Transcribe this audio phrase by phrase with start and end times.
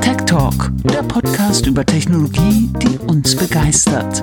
[0.00, 4.22] Tech Talk, der Podcast über Technologie, die uns begeistert.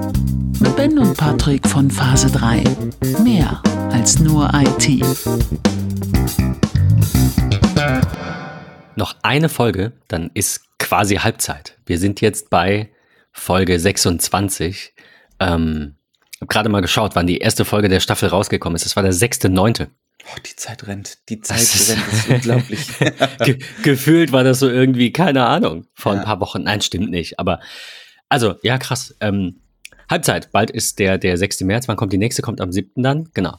[0.59, 2.63] Mit Ben und Patrick von Phase 3.
[3.23, 3.61] Mehr
[3.91, 5.03] als nur IT.
[8.95, 11.77] Noch eine Folge, dann ist quasi Halbzeit.
[11.85, 12.89] Wir sind jetzt bei
[13.31, 14.93] Folge 26.
[15.39, 15.95] Ähm,
[16.43, 18.85] habe gerade mal geschaut, wann die erste Folge der Staffel rausgekommen ist.
[18.85, 19.87] Das war der 6.9.
[20.25, 21.17] Oh, die Zeit rennt.
[21.29, 22.13] Die Zeit das rennt.
[22.13, 22.87] Ist unglaublich.
[23.43, 26.19] Ge gefühlt war das so irgendwie, keine Ahnung, vor ja.
[26.19, 26.63] ein paar Wochen.
[26.63, 27.39] Nein, stimmt nicht.
[27.39, 27.59] Aber,
[28.29, 29.15] also, ja, krass.
[29.19, 29.61] Ähm,
[30.09, 30.51] Halbzeit.
[30.51, 31.61] Bald ist der, der 6.
[31.61, 31.87] März.
[31.87, 32.41] Wann kommt die nächste?
[32.41, 33.01] Kommt am 7.
[33.01, 33.29] dann.
[33.33, 33.57] Genau.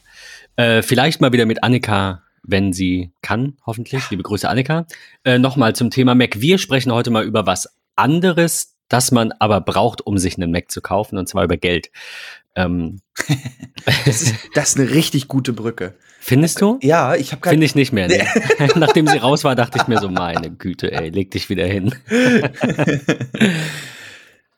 [0.55, 4.09] Äh, vielleicht mal wieder mit Annika, wenn sie kann, hoffentlich.
[4.09, 4.85] Liebe Grüße, Annika.
[5.23, 6.39] Äh, Nochmal zum Thema Mac.
[6.39, 10.71] Wir sprechen heute mal über was anderes, das man aber braucht, um sich einen Mac
[10.71, 11.89] zu kaufen, und zwar über Geld.
[12.55, 13.01] Ähm,
[14.05, 15.95] das, ist, das ist eine richtig gute Brücke.
[16.19, 16.79] Findest du?
[16.81, 18.07] Ja, ich habe Finde ich nicht mehr.
[18.07, 18.25] Nee.
[18.75, 21.93] Nachdem sie raus war, dachte ich mir so, meine Güte, ey, leg dich wieder hin.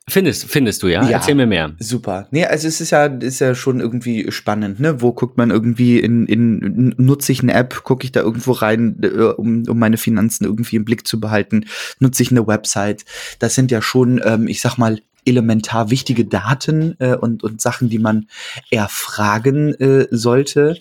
[0.09, 1.03] Findest, findest du, ja?
[1.03, 1.09] ja?
[1.09, 1.75] Erzähl mir mehr.
[1.79, 2.29] Super.
[2.31, 5.01] Nee, also es ist ja, ist ja schon irgendwie spannend, ne?
[5.01, 9.01] Wo guckt man irgendwie in, in nutze ich eine App, gucke ich da irgendwo rein,
[9.03, 11.65] äh, um, um meine Finanzen irgendwie im Blick zu behalten,
[11.99, 13.03] nutze ich eine Website.
[13.39, 17.89] Das sind ja schon, ähm, ich sag mal, elementar wichtige Daten äh, und, und Sachen,
[17.89, 18.27] die man
[18.71, 20.79] erfragen äh, sollte.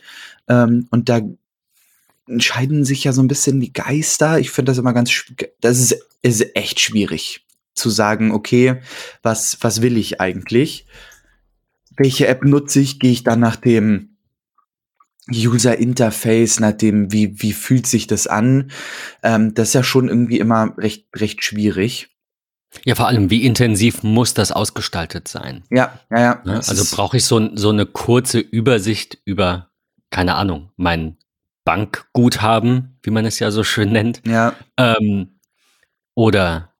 [0.49, 1.21] Ähm, und da
[2.29, 4.39] entscheiden sich ja so ein bisschen die Geister.
[4.39, 5.25] Ich finde das immer ganz,
[5.61, 8.81] das ist, ist echt schwierig zu sagen, okay,
[9.23, 10.87] was, was will ich eigentlich?
[11.97, 12.99] Welche App nutze ich?
[12.99, 14.17] Gehe ich dann nach dem
[15.31, 18.71] User Interface, nach dem, wie, wie fühlt sich das an?
[19.23, 22.16] Ähm, das ist ja schon irgendwie immer recht, recht schwierig.
[22.85, 25.65] Ja, vor allem, wie intensiv muss das ausgestaltet sein?
[25.71, 26.43] Ja, ja, ja.
[26.45, 26.57] Ne?
[26.57, 29.71] Also brauche ich so, so eine kurze Übersicht über,
[30.11, 31.17] keine Ahnung, mein
[31.65, 34.23] Bankguthaben, wie man es ja so schön nennt.
[34.27, 34.55] Ja.
[34.77, 35.41] Ähm,
[36.15, 36.73] oder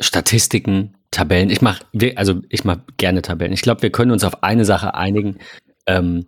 [0.00, 1.50] Statistiken, Tabellen.
[1.50, 1.84] Ich mache,
[2.16, 3.52] also ich mache gerne Tabellen.
[3.52, 5.38] Ich glaube, wir können uns auf eine Sache einigen.
[5.86, 6.26] Ähm,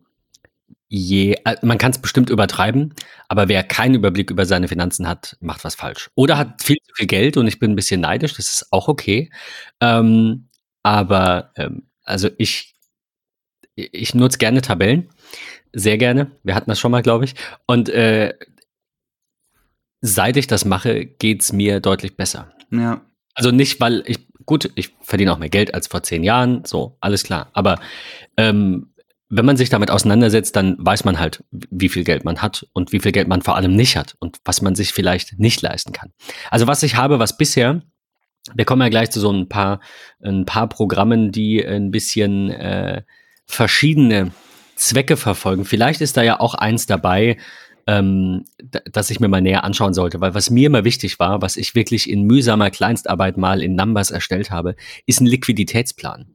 [0.95, 2.95] je, äh, man kann es bestimmt übertreiben,
[3.29, 6.11] aber wer keinen Überblick über seine Finanzen hat, macht was falsch.
[6.15, 8.87] Oder hat viel zu viel Geld und ich bin ein bisschen neidisch, das ist auch
[8.87, 9.31] okay.
[9.81, 10.49] Ähm,
[10.85, 12.75] aber ähm, also ich,
[13.75, 15.11] ich nutze gerne Tabellen,
[15.73, 16.31] sehr gerne.
[16.45, 17.35] Wir hatten das schon mal, glaube ich.
[17.67, 18.35] Und äh,
[20.01, 22.53] seit ich das mache, geht es mir deutlich besser.
[22.71, 23.01] Ja.
[23.35, 26.97] Also nicht, weil ich, gut, ich verdiene auch mehr Geld als vor zehn Jahren, so,
[27.01, 27.51] alles klar.
[27.53, 27.81] Aber
[28.37, 28.94] ähm,
[29.29, 32.93] wenn man sich damit auseinandersetzt, dann weiß man halt, wie viel Geld man hat und
[32.93, 35.93] wie viel Geld man vor allem nicht hat und was man sich vielleicht nicht leisten
[35.93, 36.13] kann.
[36.51, 37.83] Also was ich habe, was bisher,
[38.55, 39.81] wir kommen ja gleich zu so ein paar,
[40.23, 43.03] ein paar Programmen, die ein bisschen äh,
[43.47, 44.33] verschiedene
[44.77, 45.65] Zwecke verfolgen.
[45.65, 47.39] Vielleicht ist da ja auch eins dabei,
[47.87, 48.45] ähm,
[48.91, 51.75] das ich mir mal näher anschauen sollte, weil was mir immer wichtig war, was ich
[51.75, 56.27] wirklich in mühsamer Kleinstarbeit mal in Numbers erstellt habe, ist ein Liquiditätsplan.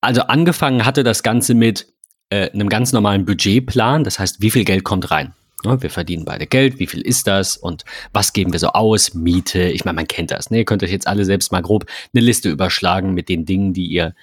[0.00, 1.93] Also angefangen hatte das Ganze mit,
[2.34, 4.04] äh, einem ganz normalen Budgetplan.
[4.04, 5.34] Das heißt, wie viel Geld kommt rein?
[5.64, 9.14] Ja, wir verdienen beide Geld, wie viel ist das und was geben wir so aus?
[9.14, 10.50] Miete, ich meine, man kennt das.
[10.50, 10.58] Ne?
[10.58, 13.86] Ihr könnt euch jetzt alle selbst mal grob eine Liste überschlagen mit den Dingen, die
[13.86, 14.14] ihr,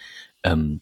[0.44, 0.82] ähm,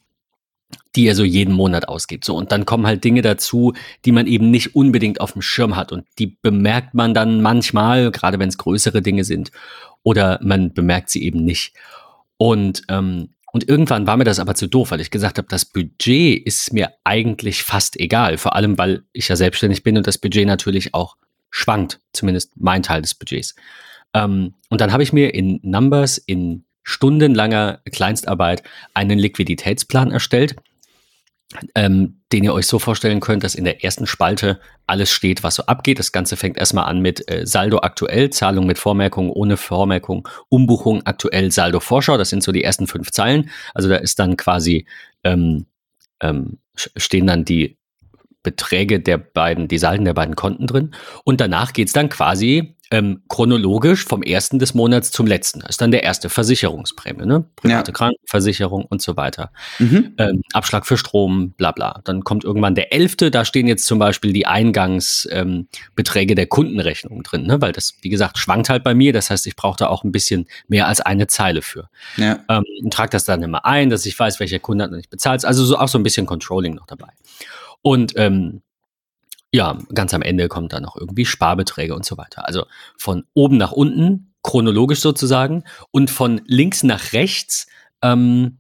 [0.96, 2.26] die ihr so jeden Monat ausgibt.
[2.26, 3.74] So, und dann kommen halt Dinge dazu,
[4.04, 5.94] die man eben nicht unbedingt auf dem Schirm hat.
[5.94, 9.52] Und die bemerkt man dann manchmal, gerade wenn es größere Dinge sind,
[10.04, 11.74] oder man bemerkt sie eben nicht.
[12.38, 15.66] Und ähm, und irgendwann war mir das aber zu doof, weil ich gesagt habe, das
[15.66, 18.38] Budget ist mir eigentlich fast egal.
[18.38, 21.16] Vor allem, weil ich ja selbstständig bin und das Budget natürlich auch
[21.50, 23.56] schwankt, zumindest mein Teil des Budgets.
[24.14, 30.56] Ähm, und dann habe ich mir in Numbers in stundenlanger Kleinstarbeit einen Liquiditätsplan erstellt
[31.74, 35.56] ähm, den ihr euch so vorstellen könnt, dass in der ersten Spalte alles steht, was
[35.56, 35.98] so abgeht.
[35.98, 41.06] Das Ganze fängt erstmal an mit äh, Saldo aktuell, Zahlung mit Vormerkung, ohne Vormerkung, Umbuchung
[41.06, 42.18] aktuell, Saldo Vorschau.
[42.18, 43.50] Das sind so die ersten fünf Zeilen.
[43.74, 44.86] Also da ist dann quasi,
[45.24, 45.66] ähm,
[46.22, 47.79] ähm, stehen dann die
[48.44, 50.96] Beträge der beiden, die Salden der beiden Konten drin.
[51.24, 55.60] Und danach geht's dann quasi ähm, chronologisch vom ersten des Monats zum letzten.
[55.60, 57.46] Das ist dann der erste Versicherungsprämie, ne?
[57.56, 57.94] Private ja.
[57.94, 59.52] Krankenversicherung und so weiter.
[59.78, 60.14] Mhm.
[60.18, 62.02] Ähm, Abschlag für Strom, bla bla.
[62.04, 67.22] Dann kommt irgendwann der elfte, da stehen jetzt zum Beispiel die Eingangsbeträge ähm, der Kundenrechnung
[67.22, 67.62] drin, ne?
[67.62, 69.14] Weil das, wie gesagt, schwankt halt bei mir.
[69.14, 71.90] Das heißt, ich brauche da auch ein bisschen mehr als eine Zeile für.
[72.18, 72.40] Ja.
[72.50, 75.46] Ähm, trage das dann immer ein, dass ich weiß, welcher Kunde hat noch nicht bezahlt.
[75.46, 77.10] Also so, auch so ein bisschen Controlling noch dabei.
[77.82, 78.62] Und ähm,
[79.52, 82.48] ja, ganz am Ende kommt dann noch irgendwie Sparbeträge und so weiter.
[82.48, 82.66] Also
[82.98, 87.68] von oben nach unten, chronologisch sozusagen, und von links nach rechts
[88.02, 88.60] ähm,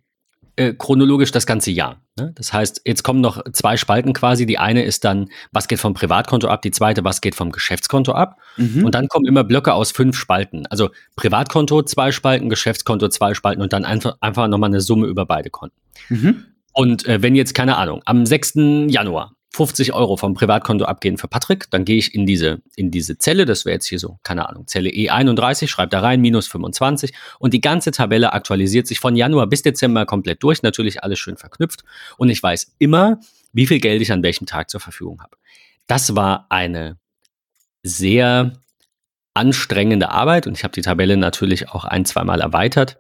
[0.60, 2.02] äh, chronologisch das ganze Jahr.
[2.18, 2.34] Ne?
[2.36, 4.46] Das heißt, jetzt kommen noch zwei Spalten quasi.
[4.46, 8.12] Die eine ist dann, was geht vom Privatkonto ab, die zweite, was geht vom Geschäftskonto
[8.12, 8.38] ab.
[8.58, 8.84] Mhm.
[8.84, 10.66] Und dann kommen immer Blöcke aus fünf Spalten.
[10.68, 15.26] Also Privatkonto zwei Spalten, Geschäftskonto zwei Spalten und dann einfach, einfach nochmal eine Summe über
[15.26, 15.78] beide Konten.
[16.10, 16.46] Mhm.
[16.74, 18.54] Und äh, wenn jetzt, keine Ahnung, am 6.
[18.88, 23.18] Januar 50 Euro vom Privatkonto abgehen für Patrick, dann gehe ich in diese, in diese
[23.18, 27.14] Zelle, das wäre jetzt hier so, keine Ahnung, Zelle E31, schreibe da rein, minus 25
[27.40, 31.36] und die ganze Tabelle aktualisiert sich von Januar bis Dezember komplett durch, natürlich alles schön
[31.36, 31.84] verknüpft
[32.18, 33.20] und ich weiß immer,
[33.52, 35.36] wie viel Geld ich an welchem Tag zur Verfügung habe.
[35.88, 36.98] Das war eine
[37.82, 38.54] sehr
[39.34, 43.00] anstrengende Arbeit und ich habe die Tabelle natürlich auch ein, zweimal erweitert.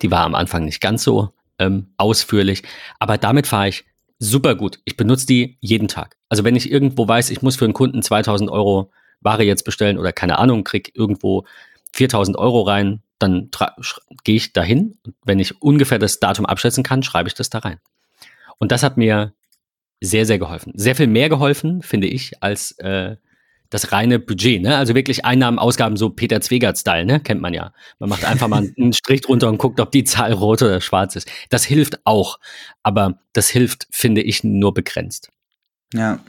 [0.00, 2.62] Die war am Anfang nicht ganz so ähm, ausführlich,
[2.98, 3.84] aber damit fahre ich
[4.18, 4.80] super gut.
[4.84, 6.16] Ich benutze die jeden Tag.
[6.28, 8.90] Also wenn ich irgendwo weiß, ich muss für einen Kunden 2000 Euro
[9.20, 11.44] Ware jetzt bestellen oder keine Ahnung, krieg irgendwo
[11.92, 13.50] 4000 Euro rein, dann
[14.24, 14.98] gehe ich dahin.
[15.24, 17.80] Wenn ich ungefähr das Datum abschätzen kann, schreibe ich das da rein.
[18.58, 19.32] Und das hat mir
[20.00, 20.72] sehr, sehr geholfen.
[20.76, 23.16] Sehr viel mehr geholfen, finde ich, als äh,
[23.70, 24.76] das reine Budget, ne?
[24.76, 27.20] Also wirklich Einnahmen, Ausgaben, so Peter Zwegert-Style, ne?
[27.20, 27.72] Kennt man ja.
[27.98, 31.16] Man macht einfach mal einen Strich drunter und guckt, ob die Zahl rot oder schwarz
[31.16, 31.30] ist.
[31.50, 32.38] Das hilft auch.
[32.82, 35.30] Aber das hilft, finde ich, nur begrenzt.
[35.92, 36.20] Ja.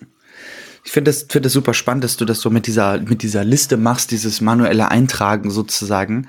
[0.89, 3.43] Ich finde das, find das super spannend, dass du das so mit dieser, mit dieser
[3.43, 6.27] Liste machst, dieses manuelle Eintragen sozusagen.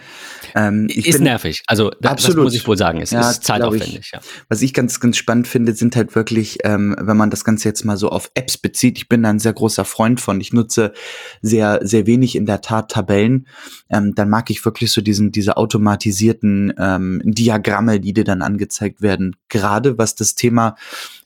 [0.55, 1.63] Ähm, ist bin, nervig.
[1.67, 2.37] Also das, absolut.
[2.37, 3.01] das muss ich wohl sagen.
[3.01, 4.01] Es ja, ist zeitaufwendig.
[4.01, 4.11] Ich.
[4.13, 4.21] Ja.
[4.51, 7.87] Was ich ganz, ganz spannend finde, sind halt wirklich, ähm, wenn man das Ganze jetzt
[7.87, 8.99] mal so auf Apps bezieht.
[8.99, 10.39] Ich bin da ein sehr großer Freund von.
[10.43, 10.93] Ich nutze
[11.41, 13.47] sehr, sehr wenig in der Tat Tabellen.
[13.89, 19.01] Ähm, dann mag ich wirklich so diesen, diese automatisierten ähm, Diagramme, die dir dann angezeigt
[19.01, 19.37] werden.
[19.49, 20.77] Gerade was das Thema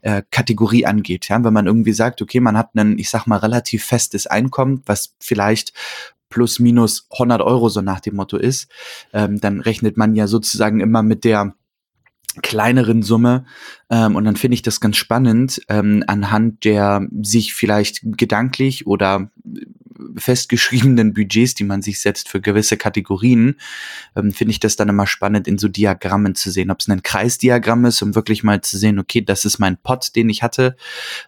[0.04, 1.28] äh, Kategorie angeht.
[1.28, 4.82] Ja, wenn man irgendwie sagt, okay, man hat einen, ich sag mal, relativ festes Einkommen,
[4.86, 5.72] was vielleicht
[6.28, 8.70] plus minus 100 Euro so nach dem Motto ist,
[9.12, 11.54] ähm, dann rechnet man ja sozusagen immer mit der
[12.42, 13.46] kleineren Summe.
[13.88, 19.30] Ähm, und dann finde ich das ganz spannend, ähm, anhand der sich vielleicht gedanklich oder
[20.16, 23.56] festgeschriebenen Budgets, die man sich setzt für gewisse Kategorien,
[24.16, 26.70] ähm, finde ich das dann immer spannend, in so Diagrammen zu sehen.
[26.70, 30.16] Ob es ein Kreisdiagramm ist, um wirklich mal zu sehen, okay, das ist mein Pot,
[30.16, 30.76] den ich hatte.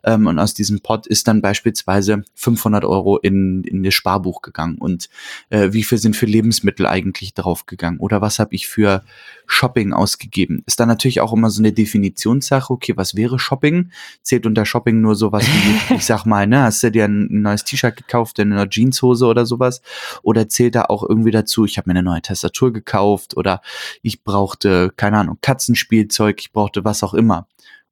[0.05, 4.77] Ähm, und aus diesem Pot ist dann beispielsweise 500 Euro in, in das Sparbuch gegangen.
[4.79, 5.09] Und
[5.51, 8.01] äh, wie viel sind für Lebensmittel eigentlich draufgegangen?
[8.01, 9.05] Oder was habe ich für
[9.47, 10.63] Shopping ausgegeben?
[10.67, 13.91] Ist dann natürlich auch immer so eine Definitionssache, okay, was wäre Shopping?
[14.23, 17.65] Zählt unter Shopping nur sowas wie, ich sag mal, ne, hast du dir ein neues
[17.65, 19.83] T-Shirt gekauft, eine neue Jeanshose oder sowas?
[20.23, 23.63] Oder zählt da auch irgendwie dazu, ich habe mir eine neue Tastatur gekauft oder
[24.03, 27.47] ich brauchte, keine Ahnung, Katzenspielzeug, ich brauchte was auch immer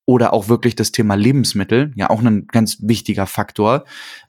[0.06, 3.85] oder auch wirklich das Thema Lebensmittel, ja auch ein ganz wichtiger Faktor,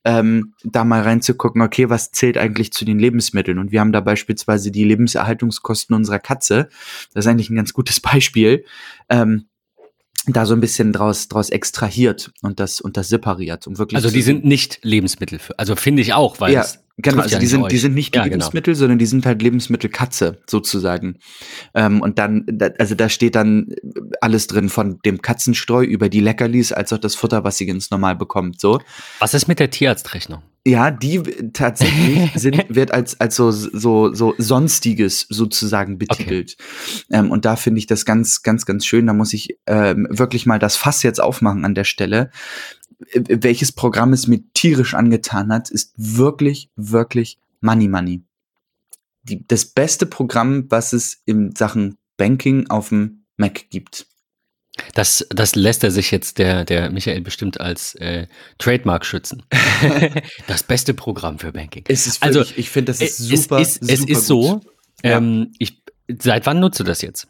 [0.06, 3.60] ähm, da mal reinzugucken, okay, was zählt eigentlich zu den Lebensmitteln?
[3.60, 6.69] Und wir haben da beispielsweise die Lebenserhaltungskosten unserer Katze.
[7.13, 8.66] Das ist eigentlich ein ganz gutes Beispiel.
[9.10, 9.48] Ähm,
[10.33, 13.68] da so ein bisschen draus, draus extrahiert und das, und das separiert.
[13.68, 16.66] Um wirklich also die sind nicht Lebensmittel, für, also finde ich auch, weil ja,
[16.98, 18.33] genau, also die sind, die sind nicht ja, genau.
[18.33, 18.80] Lebensmittel, genau.
[18.80, 21.19] sondern die sind halt Lebensmittelkatze sozusagen.
[21.74, 22.45] Ähm, und dann,
[22.80, 23.75] also da steht dann
[24.22, 27.92] alles drin von dem Katzenstreu über die Leckerlis als auch das Futter, was sie ganz
[27.92, 28.81] normal bekommt, so.
[29.19, 30.42] Was ist mit der Tierarztrechnung?
[30.67, 31.21] Ja, die
[31.53, 36.57] tatsächlich sind, wird als, als so, so, so Sonstiges sozusagen betitelt.
[36.57, 37.03] Okay.
[37.12, 39.06] Ähm, und da finde ich das ganz, ganz, ganz schön.
[39.06, 42.31] Da muss ich ähm, wirklich mal das Fass jetzt aufmachen an der Stelle.
[43.13, 48.23] Welches Programm es mir tierisch angetan hat, ist wirklich, wirklich Money Money.
[49.24, 54.07] Die, das beste Programm, was es in Sachen Banking auf dem Mac gibt.
[54.94, 58.27] Das, das lässt er sich jetzt, der, der Michael, bestimmt als äh,
[58.58, 59.44] Trademark schützen.
[60.48, 61.86] das beste Programm für Banking.
[61.88, 63.60] Also, wirklich, also, ich finde, das ist super.
[63.60, 64.62] Es ist, super es ist so.
[65.03, 65.17] Ja.
[65.17, 65.82] Ähm, ich,
[66.20, 67.27] seit wann nutzt du das jetzt?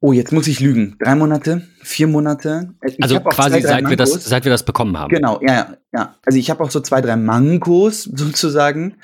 [0.00, 0.96] Oh, jetzt muss ich lügen.
[1.00, 2.74] Drei Monate, vier Monate.
[2.86, 5.08] Ich also quasi zwei, seit, wir das, seit wir das bekommen haben.
[5.08, 6.14] Genau, ja, ja.
[6.24, 8.98] Also ich habe auch so zwei, drei Mangos sozusagen.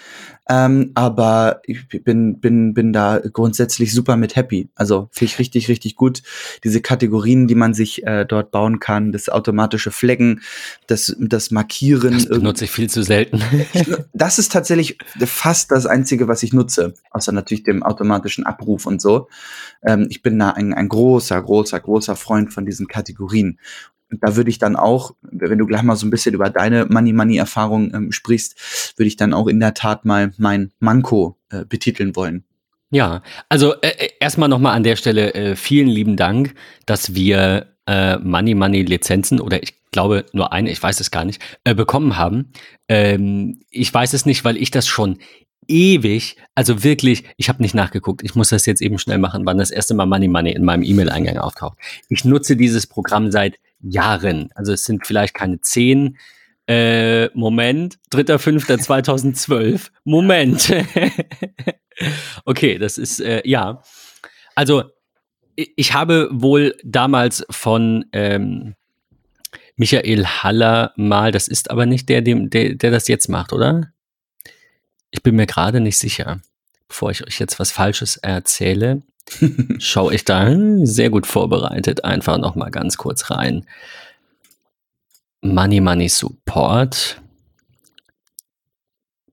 [0.48, 4.68] Ähm, aber ich bin, bin, bin da grundsätzlich super mit happy.
[4.74, 6.22] Also finde ich richtig, richtig gut.
[6.64, 10.42] Diese Kategorien, die man sich äh, dort bauen kann, das automatische Flaggen,
[10.86, 12.12] das, das Markieren.
[12.12, 13.42] Das benutze ich viel zu selten.
[14.12, 16.94] das ist tatsächlich fast das Einzige, was ich nutze.
[17.10, 19.28] Außer natürlich dem automatischen Abruf und so.
[19.82, 23.58] Ähm, ich bin da ein, ein großer, großer, großer Freund von diesen Kategorien
[24.21, 27.94] da würde ich dann auch, wenn du gleich mal so ein bisschen über deine Money-Money-Erfahrung
[27.94, 32.44] ähm, sprichst, würde ich dann auch in der Tat mal mein Manko äh, betiteln wollen.
[32.90, 36.54] Ja, also äh, äh erstmal nochmal an der Stelle äh, vielen lieben Dank,
[36.87, 41.25] dass wir äh, Money Money Lizenzen oder ich glaube nur eine, ich weiß es gar
[41.25, 42.52] nicht, äh, bekommen haben.
[42.88, 45.18] Ähm, ich weiß es nicht, weil ich das schon
[45.68, 49.59] ewig, also wirklich, ich habe nicht nachgeguckt, ich muss das jetzt eben schnell machen, wann
[49.59, 51.78] das erste Mal Money Money in meinem E-Mail-Eingang auftaucht.
[52.09, 54.50] Ich nutze dieses Programm seit Jahren.
[54.54, 56.16] Also es sind vielleicht keine zehn.
[56.66, 59.90] Äh, Moment, 3.5.2012.
[60.04, 60.73] Moment.
[62.47, 63.83] okay, das ist, äh, ja.
[64.54, 64.85] Also,
[65.56, 68.75] ich habe wohl damals von ähm,
[69.76, 73.92] Michael Haller mal, das ist aber nicht der, dem, der, der das jetzt macht, oder?
[75.14, 76.40] Ich bin mir gerade nicht sicher.
[76.88, 79.02] Bevor ich euch jetzt was Falsches erzähle,
[79.78, 80.52] schaue ich da
[80.83, 83.64] sehr gut vorbereitet einfach noch mal ganz kurz rein.
[85.40, 87.23] Money Money Support.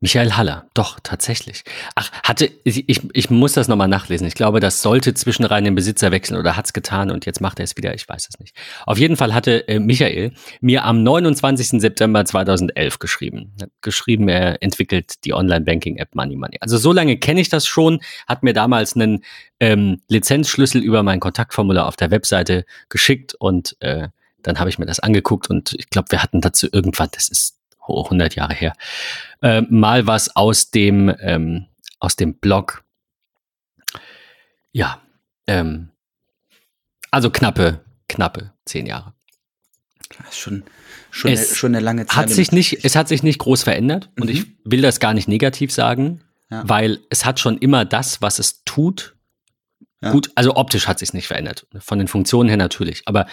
[0.03, 1.63] Michael Haller, doch, tatsächlich.
[1.93, 4.25] Ach, hatte, ich, ich muss das nochmal nachlesen.
[4.25, 7.65] Ich glaube, das sollte zwischenrein den Besitzer wechseln oder hat's getan und jetzt macht er
[7.65, 8.55] es wieder, ich weiß es nicht.
[8.87, 11.79] Auf jeden Fall hatte äh, Michael mir am 29.
[11.79, 13.53] September 2011 geschrieben.
[13.81, 16.57] Geschrieben, er entwickelt die Online-Banking-App Money Money.
[16.61, 19.23] Also so lange kenne ich das schon, hat mir damals einen
[19.59, 24.07] ähm, Lizenzschlüssel über mein Kontaktformular auf der Webseite geschickt und äh,
[24.41, 27.60] dann habe ich mir das angeguckt und ich glaube, wir hatten dazu irgendwann, das ist
[27.87, 28.73] 100 Jahre her,
[29.41, 31.67] äh, mal was aus dem, ähm,
[31.99, 32.83] aus dem Blog.
[34.71, 35.01] Ja,
[35.47, 35.89] ähm,
[37.11, 39.13] also knappe, knappe zehn Jahre.
[40.17, 40.63] Das ist schon,
[41.09, 42.15] schon, es eine, schon eine lange Zeit.
[42.15, 44.23] Hat sich nicht, es hat sich nicht groß verändert mhm.
[44.23, 44.55] und ich mhm.
[44.63, 46.63] will das gar nicht negativ sagen, ja.
[46.67, 49.15] weil es hat schon immer das, was es tut.
[50.01, 50.11] Ja.
[50.11, 51.67] Gut, also optisch hat sich nicht verändert.
[51.79, 53.03] Von den Funktionen her natürlich.
[53.05, 53.27] Aber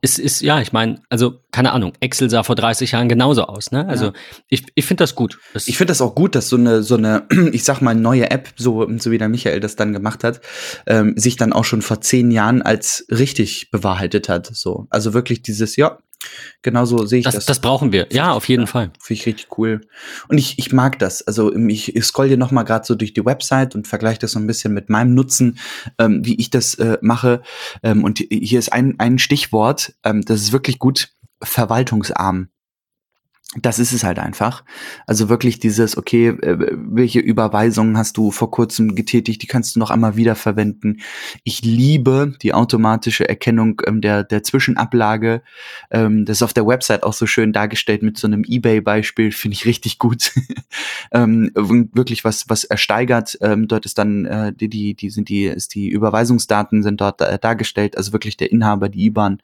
[0.00, 3.70] es ist, ja, ich meine, also, keine Ahnung, Excel sah vor 30 Jahren genauso aus,
[3.72, 3.86] ne?
[3.88, 4.12] Also, ja.
[4.48, 5.38] ich, ich finde das gut.
[5.54, 8.30] Das ich finde das auch gut, dass so eine, so eine, ich sag mal, neue
[8.30, 10.40] App, so, so wie der Michael das dann gemacht hat,
[10.86, 14.86] ähm, sich dann auch schon vor zehn Jahren als richtig bewahrheitet hat, so.
[14.90, 15.98] Also wirklich dieses, ja,
[16.62, 17.46] Genauso sehe ich das, das.
[17.46, 18.08] Das brauchen wir.
[18.10, 18.92] Ja, auf jeden ja, Fall.
[19.00, 19.80] Finde ich richtig cool.
[20.28, 21.22] Und ich, ich mag das.
[21.22, 24.32] Also ich, ich scroll hier noch mal gerade so durch die Website und vergleiche das
[24.32, 25.58] so ein bisschen mit meinem Nutzen,
[25.98, 27.42] ähm, wie ich das äh, mache.
[27.82, 31.10] Ähm, und hier ist ein, ein Stichwort, ähm, das ist wirklich gut,
[31.42, 32.48] verwaltungsarm
[33.56, 34.62] das ist es halt einfach.
[35.06, 39.80] Also wirklich dieses, okay, äh, welche Überweisungen hast du vor kurzem getätigt, die kannst du
[39.80, 41.00] noch einmal wiederverwenden.
[41.44, 45.40] Ich liebe die automatische Erkennung ähm, der, der Zwischenablage.
[45.90, 49.54] Ähm, das ist auf der Website auch so schön dargestellt mit so einem Ebay-Beispiel, finde
[49.54, 50.34] ich richtig gut.
[51.12, 53.38] ähm, wirklich was, was ersteigert.
[53.40, 57.38] Dort ist dann, äh, die, die, die sind die, ist die Überweisungsdaten sind dort äh,
[57.38, 59.40] dargestellt, also wirklich der Inhaber, die IBAN,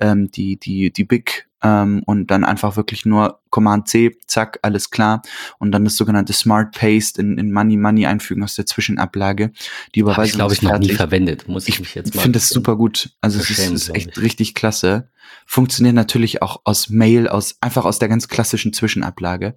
[0.00, 5.22] die, die, die Big ähm, und dann einfach wirklich nur Command C, zack, alles klar.
[5.58, 9.52] Und dann das sogenannte Smart Paste in, in Money Money einfügen aus der Zwischenablage.
[9.94, 12.16] Die Überweisung ich glaube ich noch nie verwendet, muss ich, mich jetzt mal.
[12.16, 13.10] Ich finde das super gut.
[13.20, 15.10] Also es ist, ist echt richtig klasse.
[15.46, 19.56] Funktioniert natürlich auch aus Mail, aus einfach aus der ganz klassischen Zwischenablage.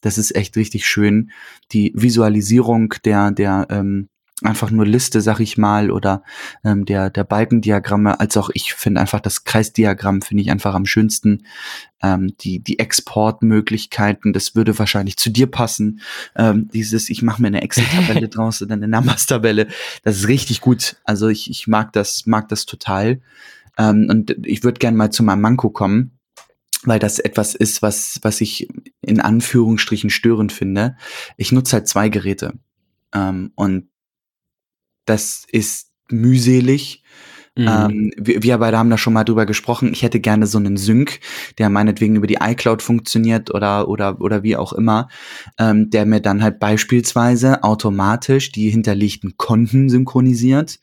[0.00, 1.30] Das ist echt richtig schön.
[1.72, 4.08] Die Visualisierung der der ähm,
[4.42, 6.22] einfach nur Liste, sag ich mal, oder
[6.62, 10.84] ähm, der, der Balkendiagramme, als auch ich finde einfach das Kreisdiagramm finde ich einfach am
[10.84, 11.44] schönsten.
[12.02, 16.00] Ähm, die, die Exportmöglichkeiten, das würde wahrscheinlich zu dir passen.
[16.34, 19.68] Ähm, dieses, ich mache mir eine Excel-Tabelle draus oder eine Numbers-Tabelle,
[20.02, 20.96] das ist richtig gut.
[21.04, 23.22] Also ich, ich mag das, mag das total.
[23.78, 26.12] Ähm, und ich würde gerne mal zu meinem Manko kommen
[26.84, 28.68] weil das etwas ist, was, was ich
[29.00, 30.96] in Anführungsstrichen störend finde.
[31.36, 32.52] Ich nutze halt zwei Geräte.
[33.12, 33.88] Ähm, und
[35.06, 37.02] das ist mühselig.
[37.58, 37.68] Mhm.
[37.68, 39.90] Ähm, wir, wir beide haben da schon mal drüber gesprochen.
[39.92, 41.20] Ich hätte gerne so einen Sync,
[41.56, 45.08] der meinetwegen über die iCloud funktioniert oder oder oder wie auch immer,
[45.58, 50.80] ähm, der mir dann halt beispielsweise automatisch die hinterlegten Konten synchronisiert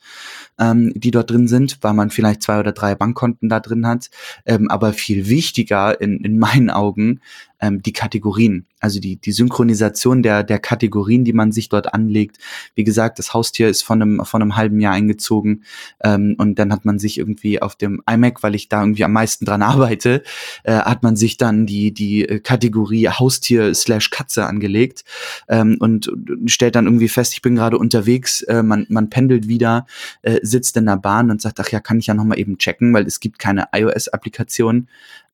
[0.60, 4.10] ähm, die dort drin sind, weil man vielleicht zwei oder drei Bankkonten da drin hat.
[4.46, 7.20] Ähm, aber viel wichtiger in, in meinen Augen
[7.64, 12.38] ähm, die Kategorien, also die, die Synchronisation der, der Kategorien, die man sich dort anlegt.
[12.76, 15.64] Wie gesagt, das Haustier ist von einem, von einem halben Jahr eingezogen
[16.04, 19.14] ähm, und dann hat man sich irgendwie auf dem iMac, weil ich da irgendwie am
[19.14, 20.24] meisten dran arbeite,
[20.64, 25.06] äh, hat man sich dann die, die Kategorie Haustier slash Katze angelegt
[25.48, 26.12] ähm, und
[26.48, 29.86] stellt dann irgendwie fest, ich bin gerade unterwegs, äh, man, man pendelt wieder,
[30.22, 32.58] äh, sitzt in der Bahn und sagt, ach ja, kann ich ja noch mal eben
[32.58, 34.90] checken, weil es gibt keine iOS-Applikation.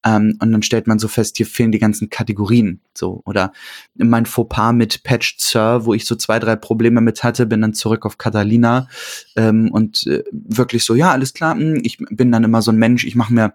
[0.06, 2.80] Ähm, und dann stellt man so fest, hier fehlen die ganzen Kategorien.
[2.94, 3.51] So, oder
[3.96, 7.74] mein Fauxpas mit Patched Sir, wo ich so zwei, drei Probleme mit hatte, bin dann
[7.74, 8.88] zurück auf Catalina
[9.36, 12.78] ähm, und äh, wirklich so, ja, alles klar, hm, ich bin dann immer so ein
[12.78, 13.54] Mensch, ich mache mir,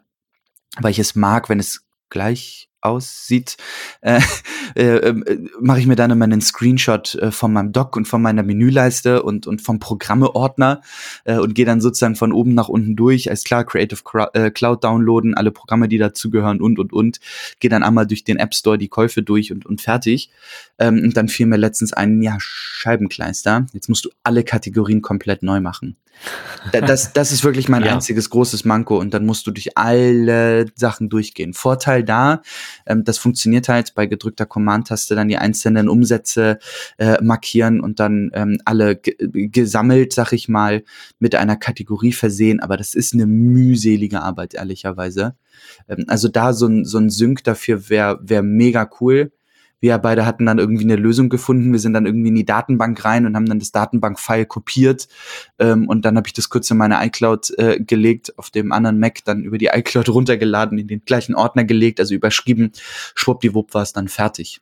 [0.79, 3.57] weil ich es mag, wenn es gleich aussieht,
[4.01, 4.21] äh,
[4.77, 8.23] äh, äh, mache ich mir dann immer einen Screenshot äh, von meinem Doc und von
[8.23, 10.83] meiner Menüleiste und, und vom Programmeordner
[11.25, 13.31] äh, und gehe dann sozusagen von oben nach unten durch.
[13.31, 14.01] Als klar, Creative
[14.35, 17.21] äh, Cloud downloaden, alle Programme, die dazugehören und, und, und.
[17.61, 20.31] Gehe dann einmal durch den App Store die Käufe durch und, und fertig.
[20.79, 23.67] Ähm, und dann fiel mir letztens ein, ja, Scheibenkleister.
[23.73, 25.97] Jetzt musst du alle Kategorien komplett neu machen.
[26.73, 27.93] Das, das ist wirklich mein ja.
[27.93, 31.53] einziges großes Manko und dann musst du durch alle Sachen durchgehen.
[31.53, 32.43] Vorteil da,
[32.87, 36.59] ähm, das funktioniert halt bei gedrückter Command-Taste dann die einzelnen Umsätze
[36.97, 40.85] äh, markieren und dann ähm, alle gesammelt, sag ich mal,
[41.19, 45.37] mit einer Kategorie versehen, aber das ist eine mühselige Arbeit, ehrlicherweise.
[45.89, 49.33] Ähm, also da so ein, so ein Sync dafür wäre wär mega cool
[49.81, 51.73] wir beide hatten dann irgendwie eine Lösung gefunden.
[51.73, 55.09] Wir sind dann irgendwie in die Datenbank rein und haben dann das Datenbank-File kopiert.
[55.59, 58.99] Ähm, und dann habe ich das kurz in meine iCloud äh, gelegt, auf dem anderen
[58.99, 62.73] Mac dann über die iCloud runtergeladen, in den gleichen Ordner gelegt, also überschrieben.
[63.15, 64.61] Schwuppdiwupp war es dann fertig.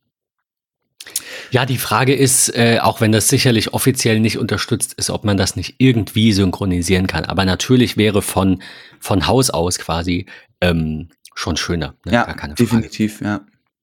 [1.50, 5.36] Ja, die Frage ist, äh, auch wenn das sicherlich offiziell nicht unterstützt ist, ob man
[5.36, 7.24] das nicht irgendwie synchronisieren kann.
[7.24, 8.62] Aber natürlich wäre von,
[9.00, 10.26] von Haus aus quasi
[10.60, 11.94] ähm, schon schöner.
[12.04, 12.12] Ne?
[12.12, 13.40] Ja, definitiv, ja.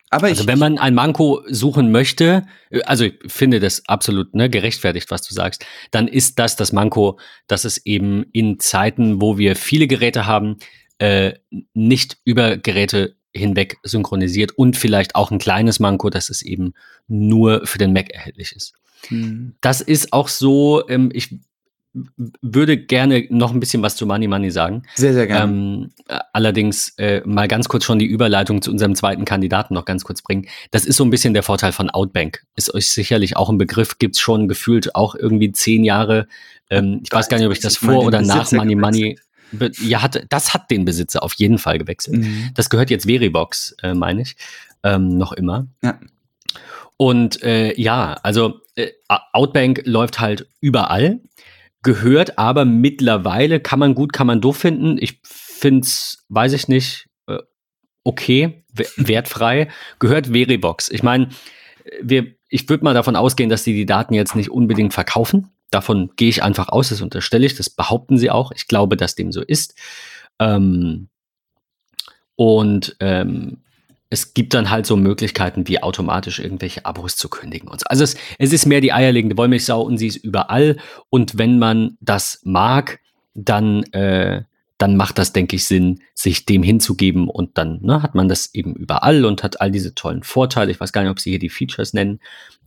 [0.09, 4.49] Aber also wenn man ein Manko suchen möchte, äh, also ich finde das absolut ne,
[4.49, 9.37] gerechtfertigt, was du sagst, dann ist das das Manko, dass es eben in Zeiten, wo
[9.37, 10.57] wir viele Geräte haben,
[10.97, 11.33] äh,
[11.73, 16.73] nicht über Geräte hinweg synchronisiert und vielleicht auch ein kleines Manko, dass es eben
[17.07, 18.73] nur für den Mac erhältlich ist.
[19.07, 19.55] Hm.
[19.61, 21.39] Das ist auch so, ähm, ich
[21.93, 24.83] würde gerne noch ein bisschen was zu Money Money sagen.
[24.95, 25.51] Sehr, sehr gerne.
[25.51, 25.91] Ähm,
[26.33, 30.21] allerdings äh, mal ganz kurz schon die Überleitung zu unserem zweiten Kandidaten noch ganz kurz
[30.21, 30.47] bringen.
[30.71, 32.43] Das ist so ein bisschen der Vorteil von Outbank.
[32.55, 36.27] Ist euch sicherlich auch ein Begriff, gibt es schon gefühlt auch irgendwie zehn Jahre.
[36.69, 39.19] Ähm, ich weiß gar nicht, ob ich das vor oder nach Money Money.
[39.81, 42.17] Ja, hat, das hat den Besitzer auf jeden Fall gewechselt.
[42.17, 42.51] Mhm.
[42.53, 44.35] Das gehört jetzt Veribox, äh, meine ich,
[44.83, 45.65] ähm, noch immer.
[45.81, 45.99] Ja.
[46.97, 51.19] Und äh, ja, also äh, Outbank läuft halt überall
[51.83, 54.97] gehört, aber mittlerweile kann man gut, kann man doof finden.
[54.99, 57.39] Ich finde es, weiß ich nicht, äh,
[58.03, 58.63] okay,
[58.97, 59.69] wertfrei,
[59.99, 60.89] gehört Veribox.
[60.89, 61.29] Ich meine,
[62.01, 65.51] wir, ich würde mal davon ausgehen, dass sie die Daten jetzt nicht unbedingt verkaufen.
[65.71, 68.51] Davon gehe ich einfach aus, das unterstelle ich, das behaupten sie auch.
[68.51, 69.75] Ich glaube, dass dem so ist.
[70.39, 71.09] Ähm,
[72.35, 73.63] und ähm,
[74.09, 77.85] es gibt dann halt so Möglichkeiten, wie automatisch irgendwelche Abos zu kündigen und so.
[77.87, 80.77] Also es, es ist mehr die eierlegende Wollmilchsau und sie ist überall.
[81.09, 82.99] Und wenn man das mag,
[83.35, 84.43] dann, äh,
[84.79, 88.53] dann macht das, denke ich, Sinn, sich dem hinzugeben und dann ne, hat man das
[88.55, 90.71] eben überall und hat all diese tollen Vorteile.
[90.71, 92.19] Ich weiß gar nicht, ob sie hier die Features nennen.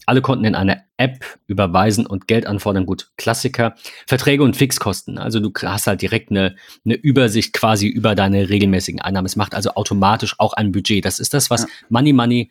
[0.06, 2.86] Alle konnten in eine App überweisen und Geld anfordern.
[2.86, 3.74] Gut, Klassiker.
[4.06, 5.18] Verträge und Fixkosten.
[5.18, 9.26] Also du hast halt direkt eine, eine Übersicht quasi über deine regelmäßigen Einnahmen.
[9.26, 11.04] Es macht also automatisch auch ein Budget.
[11.04, 11.68] Das ist das, was ja.
[11.88, 12.50] Money Money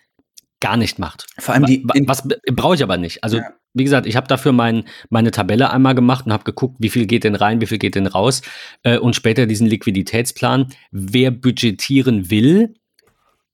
[0.62, 1.26] gar nicht macht.
[1.38, 1.84] Vor allem die.
[2.06, 3.24] Was, was brauche ich aber nicht.
[3.24, 3.50] Also, ja.
[3.74, 7.08] wie gesagt, ich habe dafür mein, meine Tabelle einmal gemacht und habe geguckt, wie viel
[7.08, 8.42] geht denn rein, wie viel geht denn raus.
[8.84, 10.68] Äh, und später diesen Liquiditätsplan.
[10.92, 12.76] Wer budgetieren will,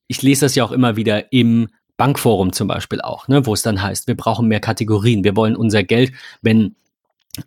[0.08, 3.64] ich lese das ja auch immer wieder im Bankforum zum Beispiel auch, ne, wo es
[3.64, 6.76] dann heißt, wir brauchen mehr Kategorien, wir wollen unser Geld, wenn,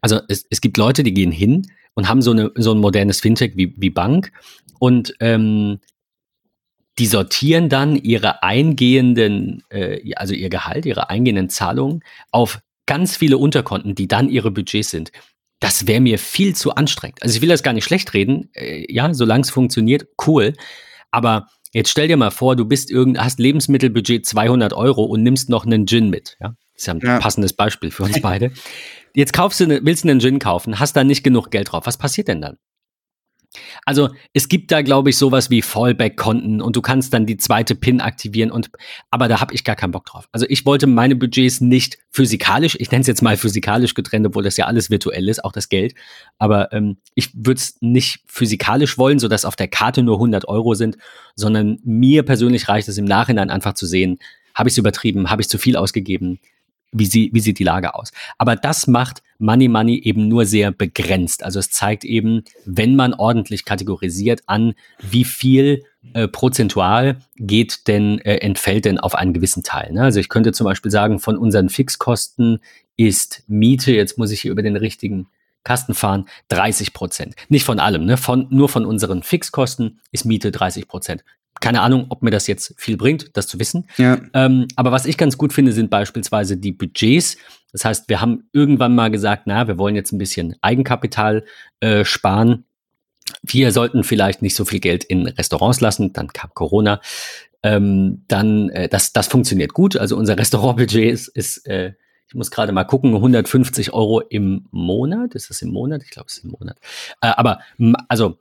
[0.00, 3.20] also es, es gibt Leute, die gehen hin und haben so, eine, so ein modernes
[3.20, 4.32] Fintech wie, wie Bank
[4.78, 5.78] und ähm,
[6.98, 13.38] die sortieren dann ihre eingehenden, äh, also ihr Gehalt, ihre eingehenden Zahlungen auf ganz viele
[13.38, 15.12] Unterkonten, die dann ihre Budgets sind.
[15.60, 17.22] Das wäre mir viel zu anstrengend.
[17.22, 20.54] Also ich will das gar nicht schlecht reden, äh, ja, solange es funktioniert, cool.
[21.10, 25.48] Aber Jetzt stell dir mal vor, du bist irgend, hast Lebensmittelbudget 200 Euro und nimmst
[25.48, 26.36] noch einen Gin mit.
[26.40, 27.18] Ja, das ist ja ein ja.
[27.18, 28.52] passendes Beispiel für uns beide.
[29.14, 31.86] Jetzt kaufst du, ne, willst du einen Gin kaufen, hast da nicht genug Geld drauf.
[31.86, 32.56] Was passiert denn dann?
[33.84, 37.74] Also es gibt da, glaube ich, sowas wie Fallback-Konten und du kannst dann die zweite
[37.74, 38.70] PIN aktivieren und
[39.10, 40.28] aber da habe ich gar keinen Bock drauf.
[40.30, 44.44] Also ich wollte meine Budgets nicht physikalisch, ich nenne es jetzt mal physikalisch getrennt, obwohl
[44.44, 45.94] das ja alles virtuell ist, auch das Geld.
[46.38, 50.74] Aber ähm, ich würde es nicht physikalisch wollen, sodass auf der Karte nur 100 Euro
[50.74, 50.96] sind,
[51.34, 54.18] sondern mir persönlich reicht es im Nachhinein einfach zu sehen,
[54.54, 56.38] habe ich es übertrieben, habe ich zu viel ausgegeben,
[56.92, 58.12] wie, sie, wie sieht die Lage aus.
[58.38, 61.42] Aber das macht Money Money eben nur sehr begrenzt.
[61.42, 68.18] Also es zeigt eben, wenn man ordentlich kategorisiert an, wie viel äh, prozentual geht denn,
[68.20, 69.92] äh, entfällt denn auf einen gewissen Teil.
[69.92, 70.02] Ne?
[70.02, 72.60] Also ich könnte zum Beispiel sagen, von unseren Fixkosten
[72.96, 75.26] ist Miete, jetzt muss ich hier über den richtigen
[75.64, 77.34] Kasten fahren, 30 Prozent.
[77.48, 78.16] Nicht von allem, ne?
[78.16, 81.24] von, nur von unseren Fixkosten ist Miete 30 Prozent
[81.60, 83.86] keine Ahnung, ob mir das jetzt viel bringt, das zu wissen.
[83.98, 84.18] Ja.
[84.32, 87.36] Ähm, aber was ich ganz gut finde, sind beispielsweise die Budgets.
[87.72, 91.44] Das heißt, wir haben irgendwann mal gesagt, na, wir wollen jetzt ein bisschen Eigenkapital
[91.80, 92.64] äh, sparen.
[93.42, 96.12] Wir sollten vielleicht nicht so viel Geld in Restaurants lassen.
[96.12, 97.00] Dann kam Corona.
[97.62, 99.96] ähm, dann äh, das, das funktioniert gut.
[99.96, 101.92] Also unser Restaurantbudget ist, ist äh,
[102.30, 105.34] ich muss gerade mal gucken, 150 Euro im Monat.
[105.34, 106.02] Ist das im Monat?
[106.04, 106.78] Ich glaube, es ist im Monat.
[107.20, 107.58] Äh, aber
[108.06, 108.38] also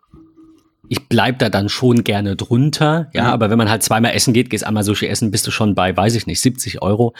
[0.89, 3.29] ich bleib da dann schon gerne drunter, ja, mhm.
[3.29, 5.95] aber wenn man halt zweimal essen geht, gehst einmal Sushi essen, bist du schon bei,
[5.95, 7.13] weiß ich nicht, 70 Euro.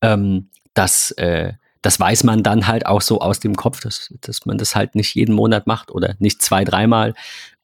[0.00, 4.46] Ähm, das, äh, das weiß man dann halt auch so aus dem Kopf, dass, dass
[4.46, 7.14] man das halt nicht jeden Monat macht oder nicht zwei, dreimal.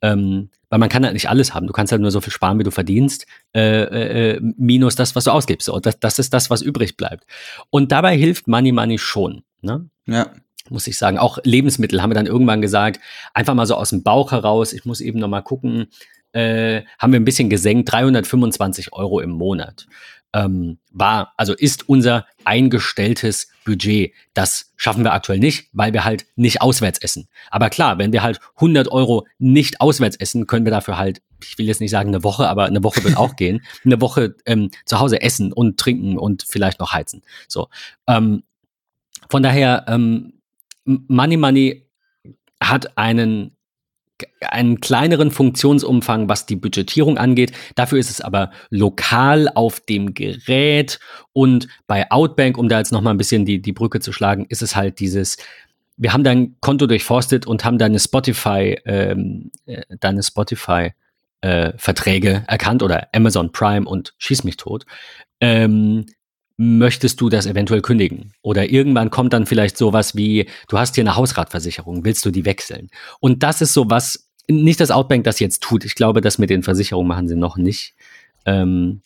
[0.00, 1.66] Ähm, weil man kann halt nicht alles haben.
[1.66, 5.24] Du kannst halt nur so viel sparen, wie du verdienst, äh, äh, minus das, was
[5.24, 5.68] du ausgibst.
[5.68, 7.24] Und das, das ist das, was übrig bleibt.
[7.70, 9.42] Und dabei hilft Money Money schon.
[9.60, 9.88] Ne?
[10.06, 10.30] Ja.
[10.72, 11.18] Muss ich sagen.
[11.18, 13.00] Auch Lebensmittel haben wir dann irgendwann gesagt,
[13.34, 14.72] einfach mal so aus dem Bauch heraus.
[14.72, 15.88] Ich muss eben noch mal gucken.
[16.32, 19.86] Äh, haben wir ein bisschen gesenkt, 325 Euro im Monat
[20.34, 24.12] ähm, war, also ist unser eingestelltes Budget.
[24.34, 27.28] Das schaffen wir aktuell nicht, weil wir halt nicht auswärts essen.
[27.50, 31.58] Aber klar, wenn wir halt 100 Euro nicht auswärts essen, können wir dafür halt, ich
[31.58, 34.70] will jetzt nicht sagen eine Woche, aber eine Woche wird auch gehen, eine Woche ähm,
[34.84, 37.22] zu Hause essen und trinken und vielleicht noch heizen.
[37.48, 37.68] So.
[38.06, 38.42] Ähm,
[39.28, 40.34] von daher, ähm,
[40.84, 41.86] Money Money
[42.60, 43.56] hat einen
[44.40, 47.52] einen kleineren Funktionsumfang, was die Budgetierung angeht.
[47.74, 51.00] Dafür ist es aber lokal auf dem Gerät
[51.32, 54.46] und bei Outbank, um da jetzt noch mal ein bisschen die, die Brücke zu schlagen,
[54.48, 55.38] ist es halt dieses,
[55.96, 60.92] wir haben dein Konto durchforstet und haben deine Spotify, ähm, äh, deine Spotify
[61.40, 64.86] äh, Verträge erkannt oder Amazon Prime und schieß mich tot.
[65.40, 66.06] Ähm,
[66.56, 68.32] möchtest du das eventuell kündigen?
[68.42, 72.44] Oder irgendwann kommt dann vielleicht sowas wie, du hast hier eine Hausratversicherung, willst du die
[72.44, 72.90] wechseln?
[73.20, 75.84] Und das ist sowas, nicht das Outbank das jetzt tut.
[75.84, 77.94] Ich glaube, das mit den Versicherungen machen sie noch nicht.
[78.44, 79.02] Ähm,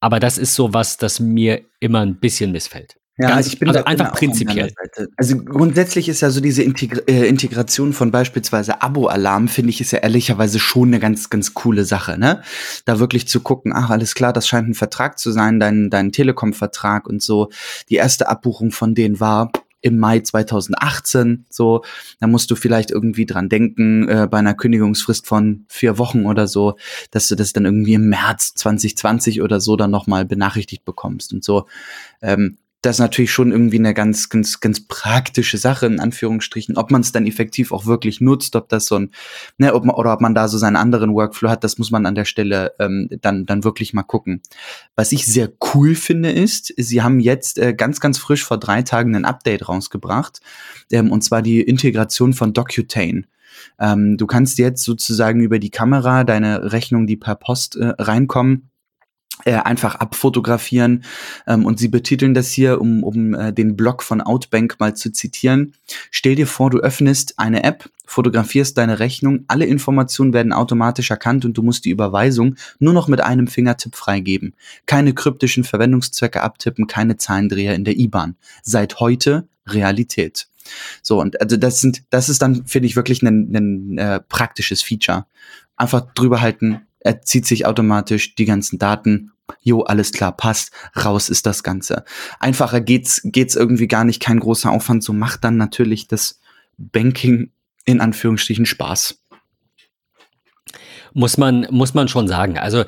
[0.00, 2.96] aber das ist sowas, das mir immer ein bisschen missfällt.
[3.18, 4.74] Ja, Ganz, ich bin also einfach prinzipiell.
[5.16, 9.92] Also grundsätzlich ist ja so diese Integra äh, Integration von beispielsweise Abo-Alarm, finde ich, ist
[9.92, 12.42] ja ehrlicherweise schon eine ganz, ganz coole Sache, ne?
[12.84, 16.12] Da wirklich zu gucken, ach, alles klar, das scheint ein Vertrag zu sein, dein, dein
[16.12, 17.48] Telekom-Vertrag und so.
[17.88, 19.50] Die erste Abbuchung von denen war
[19.80, 21.84] im Mai 2018, so,
[22.20, 26.48] da musst du vielleicht irgendwie dran denken, äh, bei einer Kündigungsfrist von vier Wochen oder
[26.48, 26.76] so,
[27.12, 31.44] dass du das dann irgendwie im März 2020 oder so dann nochmal benachrichtigt bekommst und
[31.44, 31.66] so.
[32.20, 36.76] Ähm, das ist natürlich schon irgendwie eine ganz, ganz, ganz praktische Sache, in Anführungsstrichen.
[36.76, 39.10] Ob man es dann effektiv auch wirklich nutzt, ob das so ein,
[39.58, 42.06] ne, ob man, oder ob man da so seinen anderen Workflow hat, das muss man
[42.06, 44.40] an der Stelle ähm, dann, dann wirklich mal gucken.
[44.94, 48.82] Was ich sehr cool finde, ist, sie haben jetzt äh, ganz, ganz frisch vor drei
[48.82, 50.40] Tagen ein Update rausgebracht,
[50.92, 53.24] ähm, und zwar die Integration von Docutane.
[53.80, 58.70] Ähm, du kannst jetzt sozusagen über die Kamera deine Rechnung, die per Post äh, reinkommen,
[59.44, 61.04] äh, einfach abfotografieren.
[61.46, 65.12] Ähm, und sie betiteln das hier, um, um äh, den Blog von Outbank mal zu
[65.12, 65.74] zitieren.
[66.10, 71.44] Stell dir vor, du öffnest eine App, fotografierst deine Rechnung, alle Informationen werden automatisch erkannt
[71.44, 74.54] und du musst die Überweisung nur noch mit einem Fingertipp freigeben.
[74.86, 78.36] Keine kryptischen Verwendungszwecke abtippen, keine Zahlendreher in der IBAN.
[78.62, 80.46] Seit heute Realität.
[81.02, 84.82] So, und also das sind, das ist dann, finde ich, wirklich ein, ein äh, praktisches
[84.82, 85.26] Feature.
[85.76, 89.32] Einfach drüber halten, er zieht sich automatisch die ganzen Daten.
[89.60, 90.72] Jo, alles klar, passt.
[90.96, 92.04] Raus ist das Ganze.
[92.40, 95.04] Einfacher geht's, geht's irgendwie gar nicht, kein großer Aufwand.
[95.04, 96.40] So macht dann natürlich das
[96.76, 97.52] Banking
[97.84, 99.22] in Anführungsstrichen Spaß.
[101.14, 102.58] Muss man, muss man schon sagen.
[102.58, 102.84] Also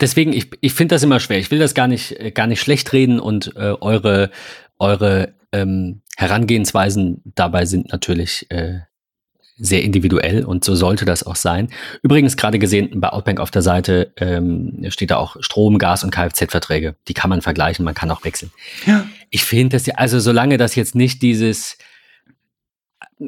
[0.00, 1.38] deswegen, ich, ich finde das immer schwer.
[1.38, 4.30] Ich will das gar nicht, gar nicht schlecht reden und äh, eure,
[4.78, 8.80] eure ähm, Herangehensweisen dabei sind natürlich äh,
[9.56, 11.68] sehr individuell und so sollte das auch sein.
[12.02, 16.10] Übrigens, gerade gesehen, bei Outbank auf der Seite ähm, steht da auch Strom, Gas und
[16.10, 16.96] Kfz-Verträge.
[17.06, 18.50] Die kann man vergleichen, man kann auch wechseln.
[18.84, 19.06] Ja.
[19.30, 21.78] Ich finde das ja, also solange das jetzt nicht dieses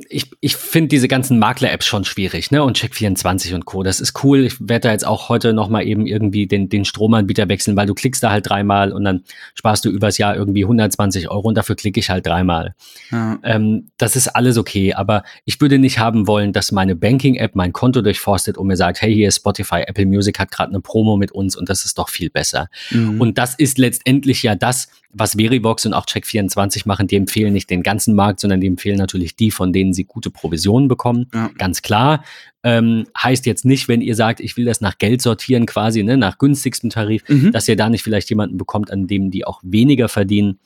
[0.09, 2.63] ich, ich finde diese ganzen Makler-Apps schon schwierig, ne?
[2.63, 3.85] Und Check24 und Co.
[3.85, 4.45] Das ist cool.
[4.45, 7.95] Ich werde da jetzt auch heute nochmal eben irgendwie den, den Stromanbieter wechseln, weil du
[7.95, 9.23] klickst da halt dreimal und dann
[9.55, 12.75] sparst du übers Jahr irgendwie 120 Euro und dafür klicke ich halt dreimal.
[13.13, 13.39] Ja.
[13.45, 17.73] Ähm, das ist alles okay, aber ich würde nicht haben wollen, dass meine Banking-App mein
[17.73, 21.17] Konto durchforstet und mir sagt, hey, hier ist Spotify, Apple Music hat gerade eine Promo
[21.17, 22.69] mit uns und das ist doch viel besser.
[22.91, 23.21] Mhm.
[23.21, 27.71] Und das ist letztendlich ja das, was Verivox und auch Check24 machen, die empfehlen nicht
[27.71, 31.29] den ganzen Markt, sondern die empfehlen natürlich die, von denen sie gute Provisionen bekommen.
[31.33, 31.51] Ja.
[31.57, 32.25] Ganz klar.
[32.63, 36.17] Ähm, heißt jetzt nicht, wenn ihr sagt, ich will das nach Geld sortieren, quasi, ne,
[36.17, 37.53] nach günstigstem Tarif, mhm.
[37.53, 40.59] dass ihr da nicht vielleicht jemanden bekommt, an dem die auch weniger verdienen.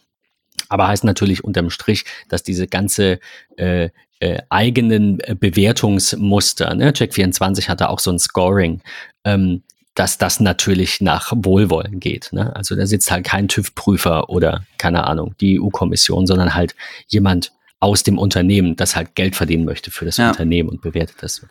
[0.69, 3.21] Aber heißt natürlich unterm Strich, dass diese ganze
[3.57, 6.93] äh, äh, eigenen äh, Bewertungsmuster, ne?
[6.93, 8.83] Check24 hatte auch so ein Scoring,
[9.25, 9.63] ähm,
[9.95, 12.33] dass das natürlich nach Wohlwollen geht.
[12.33, 12.55] Ne?
[12.55, 16.75] Also da sitzt halt kein TÜV-Prüfer oder keine Ahnung, die EU-Kommission, sondern halt
[17.09, 20.29] jemand aus dem Unternehmen, das halt Geld verdienen möchte für das ja.
[20.29, 21.45] Unternehmen und bewertet das.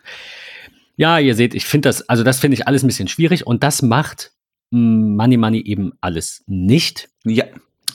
[0.95, 3.63] Ja, ihr seht, ich finde das, also das finde ich alles ein bisschen schwierig und
[3.63, 4.31] das macht
[4.71, 7.09] Money Money eben alles nicht.
[7.25, 7.45] Ja.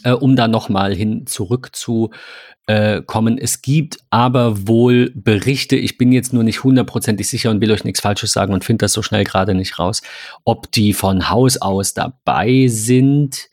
[0.04, 3.38] Äh, um da nochmal hin zurückzukommen.
[3.38, 7.84] Es gibt aber wohl Berichte, ich bin jetzt nur nicht hundertprozentig sicher und will euch
[7.84, 10.02] nichts Falsches sagen und finde das so schnell gerade nicht raus,
[10.44, 13.48] ob die von Haus aus dabei sind.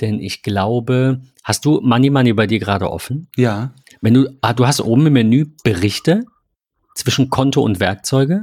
[0.00, 3.28] Denn ich glaube, hast du Money Money bei dir gerade offen?
[3.36, 3.72] Ja.
[4.02, 6.24] Wenn du, ah, du hast oben im Menü Berichte
[6.94, 8.42] zwischen Konto und Werkzeuge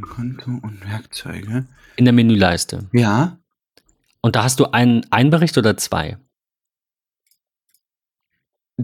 [0.00, 1.66] Konto und Werkzeuge.
[1.96, 2.88] in der Menüleiste.
[2.92, 3.38] Ja.
[4.20, 6.16] Und da hast du einen, einen Bericht oder zwei?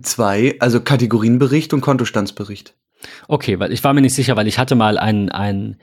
[0.02, 2.74] Zwei, also Kategorienbericht und Kontostandsbericht.
[3.28, 5.78] Okay, weil ich war mir nicht sicher, weil ich hatte mal ein, ein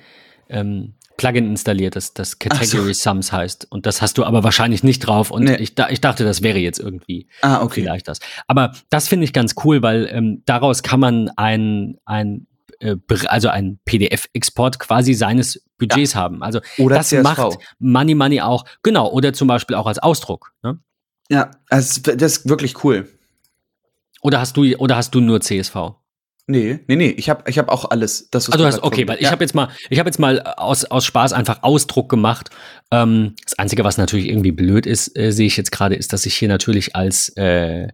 [0.50, 3.68] ähm, Plugin installiert, das, das Category Sums heißt.
[3.72, 5.30] Und das hast du aber wahrscheinlich nicht drauf.
[5.32, 5.56] Und Nee.
[5.58, 7.82] ich, da, ich dachte, das wäre jetzt irgendwie Ah, okay.
[7.82, 8.20] vielleicht das.
[8.48, 12.48] Aber das finde ich ganz cool, weil ähm, daraus kann man ein, ein
[12.80, 12.96] äh,
[13.28, 16.42] also ein PDF-Export quasi seines Budgets haben.
[16.44, 17.24] Also Oder das CSV.
[17.24, 20.52] macht Money Money auch, genau, oder zum Beispiel auch als Ausdruck.
[20.64, 20.80] Ne?
[21.30, 23.08] Ja, also das ist wirklich cool.
[24.24, 25.76] Oder hast du oder hast du nur CSV?
[26.46, 28.28] Nee, nee, nee, ich habe ich hab auch alles.
[28.30, 30.20] Das, was Also du hast, okay, weil vorge- ich habe jetzt mal, ich habe jetzt
[30.20, 32.50] mal aus, aus Spaß einfach Ausdruck gemacht.
[32.92, 36.26] Ähm, das Einzige, was natürlich irgendwie blöd ist, äh, sehe ich jetzt gerade, ist, dass
[36.26, 37.88] ich hier natürlich als äh,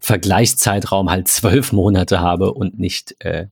[0.00, 3.46] Vergleichszeitraum halt zwölf Monate habe und nicht äh,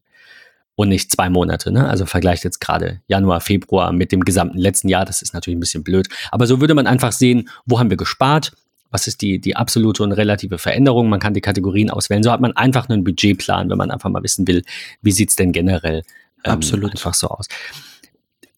[0.75, 1.71] und nicht zwei Monate.
[1.73, 1.89] Ne?
[1.89, 5.05] Also vergleicht jetzt gerade Januar, Februar mit dem gesamten letzten Jahr.
[5.05, 6.09] Das ist natürlich ein bisschen blöd.
[6.33, 8.53] Aber so würde man einfach sehen, wo haben wir gespart?
[8.91, 11.09] Was ist die, die absolute und relative Veränderung?
[11.09, 12.23] Man kann die Kategorien auswählen.
[12.23, 14.63] So hat man einfach einen Budgetplan, wenn man einfach mal wissen will,
[15.03, 16.03] wie sieht's denn generell
[16.45, 16.91] ähm, Absolut.
[16.91, 17.47] einfach so aus.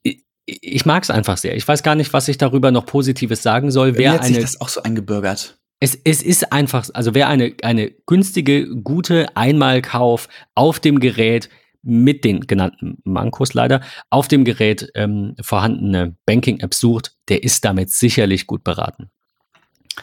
[0.02, 1.56] Ich, ich mag es einfach sehr.
[1.56, 3.92] Ich weiß gar nicht, was ich darüber noch Positives sagen soll.
[3.92, 5.58] Mir Wer hat sich eine, das auch so eingebürgert.
[5.80, 11.48] es, es ist einfach, also wer eine, eine günstige, gute Einmalkauf auf dem Gerät
[11.82, 17.90] mit den genannten Mankos leider auf dem Gerät ähm, vorhandene Banking-App sucht, der ist damit
[17.90, 19.10] sicherlich gut beraten.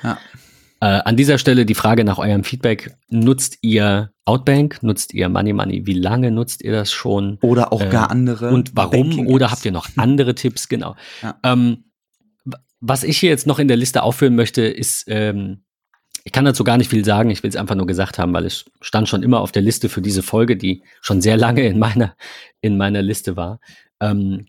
[0.03, 0.17] Ja.
[0.81, 2.95] Äh, an dieser Stelle die Frage nach eurem Feedback.
[3.09, 4.81] Nutzt ihr Outbank?
[4.81, 5.85] Nutzt ihr Money Money?
[5.85, 7.37] Wie lange nutzt ihr das schon?
[7.41, 8.51] Oder auch Äh, gar andere.
[8.51, 9.27] Und warum?
[9.27, 10.69] Oder habt ihr noch andere Tipps?
[10.69, 10.95] Genau.
[11.21, 11.37] Ja.
[11.43, 11.85] Ähm,
[12.79, 15.63] was ich hier jetzt noch in der Liste aufführen möchte, ist, ähm,
[16.23, 18.45] ich kann dazu gar nicht viel sagen, ich will es einfach nur gesagt haben, weil
[18.45, 21.77] es stand schon immer auf der Liste für diese Folge, die schon sehr lange in
[21.77, 22.15] meiner,
[22.61, 23.59] in meiner Liste war.
[23.99, 24.45] Ähm,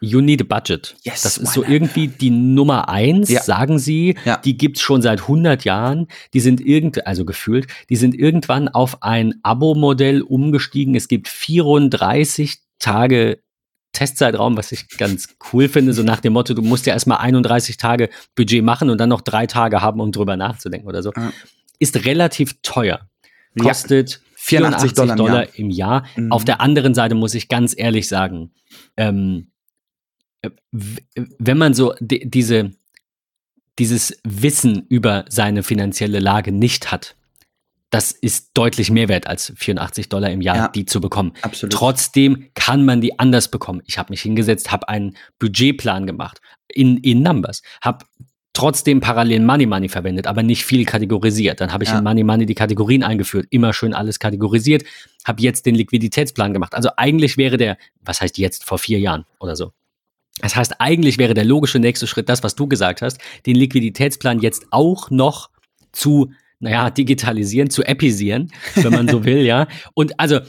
[0.00, 0.94] You need a budget.
[1.02, 3.42] Yes, das ist so irgendwie die Nummer eins, Ja.
[3.42, 4.14] sagen sie.
[4.24, 4.36] Ja.
[4.36, 6.08] Die gibt's schon seit 100 Jahren.
[6.34, 10.94] Die sind irgend, also gefühlt, die sind irgendwann auf ein Abo-Modell umgestiegen.
[10.94, 13.38] Es gibt 34 Tage
[13.92, 17.78] Testzeitraum, was ich ganz cool finde, so nach dem Motto, du musst ja erstmal 31
[17.78, 21.12] Tage Budget machen und dann noch drei Tage haben, um drüber nachzudenken oder so.
[21.16, 21.32] Ja.
[21.78, 23.08] Ist relativ teuer.
[23.58, 25.46] Kostet 84 Dollar im Jahr.
[25.56, 26.04] im Jahr.
[26.16, 26.30] Mhm.
[26.32, 28.52] Auf der anderen Seite muss ich ganz ehrlich sagen,
[28.98, 29.55] ähm, äh,
[30.72, 32.72] wenn man so di- diese,
[33.78, 37.16] dieses Wissen über seine finanzielle Lage nicht hat,
[37.90, 40.68] das ist deutlich mehr wert als 84 Dollar im Jahr, Ja.
[40.68, 41.32] die zu bekommen.
[41.42, 41.72] Absolut.
[41.72, 43.80] Trotzdem kann man die anders bekommen.
[43.86, 48.04] Ich habe mich hingesetzt, habe einen Budgetplan gemacht in, in Numbers, habe
[48.52, 51.60] trotzdem parallel Money Money verwendet, aber nicht viel kategorisiert.
[51.60, 51.98] Dann habe ich Ja.
[51.98, 54.82] in Money Money die Kategorien eingeführt, immer schön alles kategorisiert,
[55.24, 56.74] habe jetzt den Liquiditätsplan gemacht.
[56.74, 59.72] Also eigentlich wäre der, was heißt jetzt, vor vier Jahren oder so.
[60.40, 64.40] Das heißt, eigentlich wäre der logische nächste Schritt das, was du gesagt hast, den Liquiditätsplan
[64.40, 65.50] jetzt auch noch
[65.92, 69.66] zu, naja, digitalisieren, zu episieren, wenn man so will, ja.
[69.94, 70.40] Und also,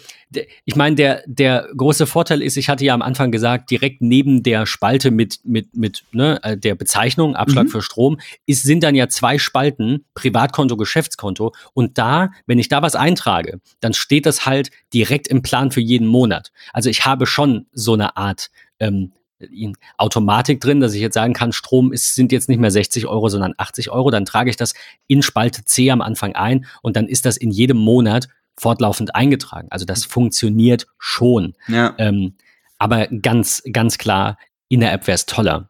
[0.65, 4.43] ich meine, der, der große Vorteil ist, ich hatte ja am Anfang gesagt, direkt neben
[4.43, 7.69] der Spalte mit, mit, mit ne, äh, der Bezeichnung, Abschlag Mhm.
[7.69, 11.53] für Strom, ist, sind dann ja zwei Spalten, Privatkonto, Geschäftskonto.
[11.73, 15.79] Und da, wenn ich da was eintrage, dann steht das halt direkt im Plan für
[15.81, 16.51] jeden Monat.
[16.73, 19.13] Also ich habe schon so eine Art ähm,
[19.97, 23.29] Automatik drin, dass ich jetzt sagen kann, Strom ist, sind jetzt nicht mehr 60 Euro,
[23.29, 24.09] sondern 80 Euro.
[24.09, 24.73] Dann trage ich das
[25.07, 29.67] in Spalte C am Anfang ein und dann ist das in jedem Monat fortlaufend eingetragen.
[29.69, 31.53] Also das funktioniert schon.
[31.67, 31.93] Ja.
[31.99, 32.33] Ähm,
[32.79, 35.69] aber ganz, ganz klar, in der App wäre es toller.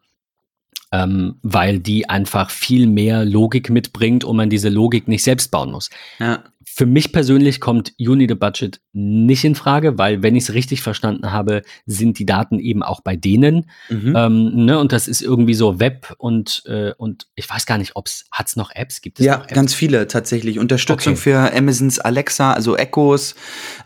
[0.90, 5.70] Ähm, weil die einfach viel mehr Logik mitbringt und man diese Logik nicht selbst bauen
[5.70, 5.90] muss.
[6.18, 6.42] ja.
[6.78, 10.54] Für mich persönlich kommt You Need a Budget nicht in Frage, weil, wenn ich es
[10.54, 13.68] richtig verstanden habe, sind die Daten eben auch bei denen.
[13.88, 14.14] Mhm.
[14.14, 14.78] Ähm, ne?
[14.78, 18.26] Und das ist irgendwie so Web und, äh, und ich weiß gar nicht, ob es,
[18.30, 19.00] hat es noch Apps?
[19.00, 19.52] Gibt es Ja, Apps?
[19.54, 20.60] ganz viele tatsächlich.
[20.60, 21.20] Unterstützung Okay.
[21.22, 23.34] für Amazons Alexa, also Echos,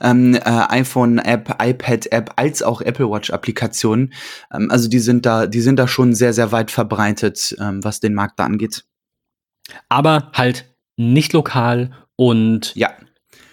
[0.02, 4.12] ähm, äh, iPhone-App, iPad-App, als auch Apple Watch-Applikationen.
[4.52, 8.00] Ähm, also die sind da, die sind da schon sehr, sehr weit verbreitet, ähm, was
[8.00, 8.85] den Markt da angeht.
[9.88, 10.66] Aber halt
[10.98, 12.90] nicht lokal und Ja.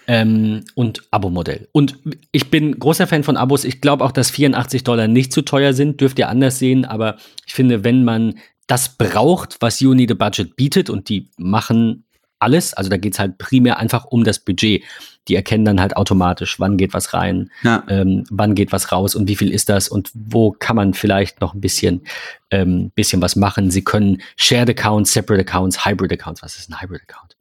[0.06, 1.68] ähm, und Abo-Modell.
[1.72, 1.98] Und
[2.32, 3.64] ich bin großer Fan von Abos.
[3.64, 6.00] Ich glaube auch, dass 84 Dollar nicht zu teuer sind.
[6.00, 6.84] Dürft ihr anders sehen.
[6.84, 8.34] Aber ich finde, wenn man
[8.66, 12.04] das braucht, was You Need a Budget bietet und die machen
[12.38, 12.72] alles.
[12.74, 14.82] Also da geht es halt primär einfach um das Budget.
[15.28, 17.84] Die erkennen dann halt automatisch, wann geht was rein, ja.
[17.88, 21.40] ähm, wann geht was raus und wie viel ist das und wo kann man vielleicht
[21.40, 22.02] noch ein bisschen,
[22.50, 23.70] ähm, bisschen was machen.
[23.70, 26.42] Sie können Shared Accounts, Separate Accounts, Hybrid Accounts.
[26.42, 27.36] Was ist ein Hybrid Account?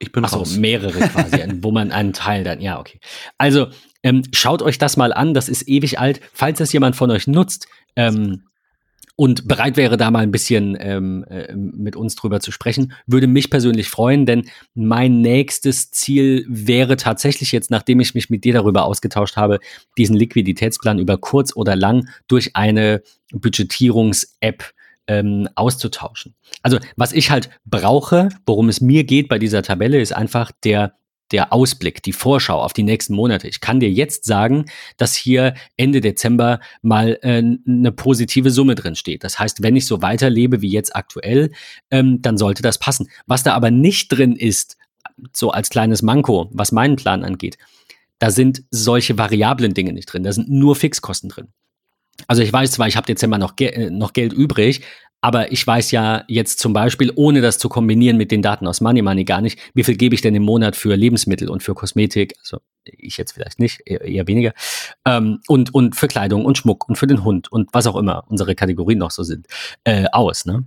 [0.00, 2.98] Ich bin Achso, mehrere quasi, wo man einen Teil dann, ja, okay.
[3.38, 3.68] Also
[4.02, 6.20] ähm, schaut euch das mal an, das ist ewig alt.
[6.32, 8.42] Falls das jemand von euch nutzt, ähm,
[9.20, 13.26] und bereit wäre, da mal ein bisschen ähm, äh, mit uns drüber zu sprechen, würde
[13.26, 18.54] mich persönlich freuen, denn mein nächstes Ziel wäre tatsächlich jetzt, nachdem ich mich mit dir
[18.54, 19.60] darüber ausgetauscht habe,
[19.98, 24.64] diesen Liquiditätsplan über kurz oder lang durch eine Budgetierungs-App
[25.10, 26.34] ähm, auszutauschen.
[26.62, 30.94] Also was ich halt brauche, worum es mir geht bei dieser Tabelle, ist einfach der
[31.32, 33.46] der Ausblick, die Vorschau auf die nächsten Monate.
[33.46, 34.64] Ich kann dir jetzt sagen,
[34.96, 39.22] dass hier Ende Dezember mal äh, eine positive Summe drin steht.
[39.22, 41.52] Das heißt, wenn ich so weiterlebe wie jetzt aktuell,
[41.92, 43.08] ähm, dann sollte das passen.
[43.28, 44.76] Was da aber nicht drin ist,
[45.32, 47.58] so als kleines Manko, was meinen Plan angeht,
[48.18, 50.24] da sind solche variablen Dinge nicht drin.
[50.24, 51.48] Da sind nur Fixkosten drin.
[52.26, 54.82] Also ich weiß zwar, ich habe Dezember noch, Ge äh, noch Geld übrig,
[55.20, 58.80] aber ich weiß ja jetzt zum Beispiel, ohne das zu kombinieren mit den Daten aus
[58.80, 61.74] Money Money gar nicht, wie viel gebe ich denn im Monat für Lebensmittel und für
[61.74, 64.52] Kosmetik, also ich jetzt vielleicht nicht, eher, eher weniger,
[65.04, 68.24] ähm, und, und für Kleidung und Schmuck und für den Hund und was auch immer
[68.28, 69.46] unsere Kategorien noch so sind,
[69.84, 70.46] äh, aus.
[70.46, 70.64] Ne?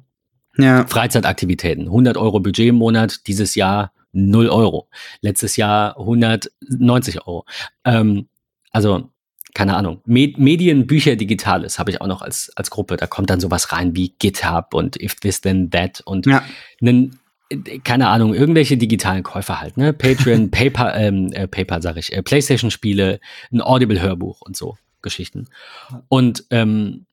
[0.57, 0.85] Ja.
[0.85, 4.87] Freizeitaktivitäten, 100 Euro Budget im Monat, dieses Jahr 0 Euro.
[5.21, 7.45] Letztes Jahr 190 Euro.
[7.83, 8.27] Ähm,
[8.71, 9.09] also
[9.53, 12.97] keine Ahnung, Med Medien, Bücher, Digitales habe ich auch noch als, als Gruppe.
[12.97, 16.43] Da kommt dann sowas rein wie GitHub und If This Then That und ja.
[16.81, 17.19] einen,
[17.83, 19.93] keine Ahnung, irgendwelche digitalen Käufer halt, ne?
[19.93, 23.19] Patreon, Paper, ähm, äh, Paper sage ich, äh, Playstation-Spiele,
[23.51, 25.47] ein Audible-Hörbuch und so Geschichten.
[26.07, 27.05] Und ähm,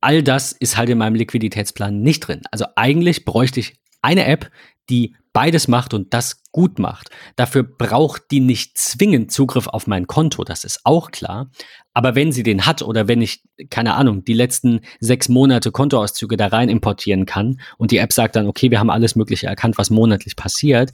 [0.00, 2.42] all das ist halt in meinem Liquiditätsplan nicht drin.
[2.50, 4.50] Also eigentlich bräuchte ich eine App,
[4.88, 7.10] die beides macht und das gut macht.
[7.36, 11.50] Dafür braucht die nicht zwingend Zugriff auf mein Konto, das ist auch klar.
[11.92, 16.38] Aber wenn sie den hat oder wenn ich, keine Ahnung, die letzten sechs Monate Kontoauszüge
[16.38, 19.76] da rein importieren kann und die App sagt dann, okay, wir haben alles Mögliche erkannt,
[19.76, 20.92] was monatlich passiert,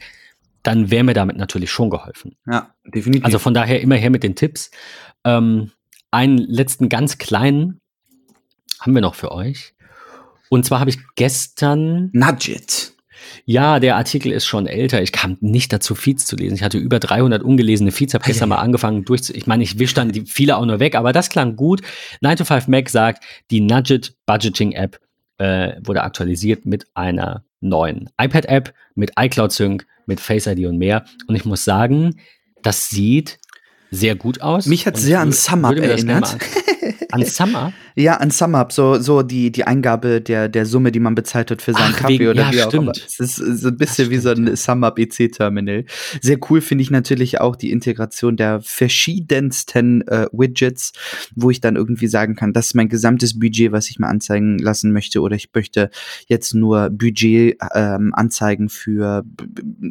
[0.65, 2.37] dann wäre mir damit natürlich schon geholfen.
[2.45, 3.25] Ja, definitiv.
[3.25, 4.73] Also von daher immer her mit den Tipps.
[5.25, 5.71] Ähm,
[6.11, 7.81] einen letzten ganz kleinen
[8.81, 9.75] haben wir noch für euch.
[10.49, 12.11] Und zwar habe ich gestern.
[12.13, 12.82] Nudget.
[13.45, 15.03] Ja, der Artikel ist schon älter.
[15.03, 16.55] Ich kam nicht dazu, Feeds zu lesen.
[16.55, 19.35] Ich hatte über 300 ungelesene Feeds, habe gestern mal angefangen durchzu...
[19.35, 21.83] Ich meine, ich wische dann die, viele auch nur weg, aber das klang gut.
[22.21, 25.01] 9 to 5 Mac sagt, die Nudget Budgeting App
[25.39, 31.05] äh, wurde aktualisiert mit einer neuen iPad-App, mit iCloud Sync, mit Face ID und mehr.
[31.27, 32.17] Und ich muss sagen,
[32.63, 33.39] das sieht
[33.91, 34.67] sehr gut aus.
[34.67, 36.37] Mich hat sehr an SumUp erinnert.
[37.11, 37.73] An SumUp?
[37.95, 41.61] Ja, an SumUp, so, so die, die Eingabe der, der Summe, die man bezahlt hat
[41.61, 42.93] für seinen Ach, Kaffee wegen, oder ja, wie auch immer.
[42.93, 45.85] Es ist so ein bisschen wie so ein SumUp EC-Terminal.
[46.23, 50.93] Sehr cool finde ich natürlich auch die Integration der verschiedensten äh, Widgets,
[51.37, 54.59] wo ich dann irgendwie sagen kann, das ist mein gesamtes Budget, was ich mir anzeigen
[54.59, 55.91] lassen möchte oder ich möchte
[56.29, 59.23] jetzt nur Budget ähm, anzeigen für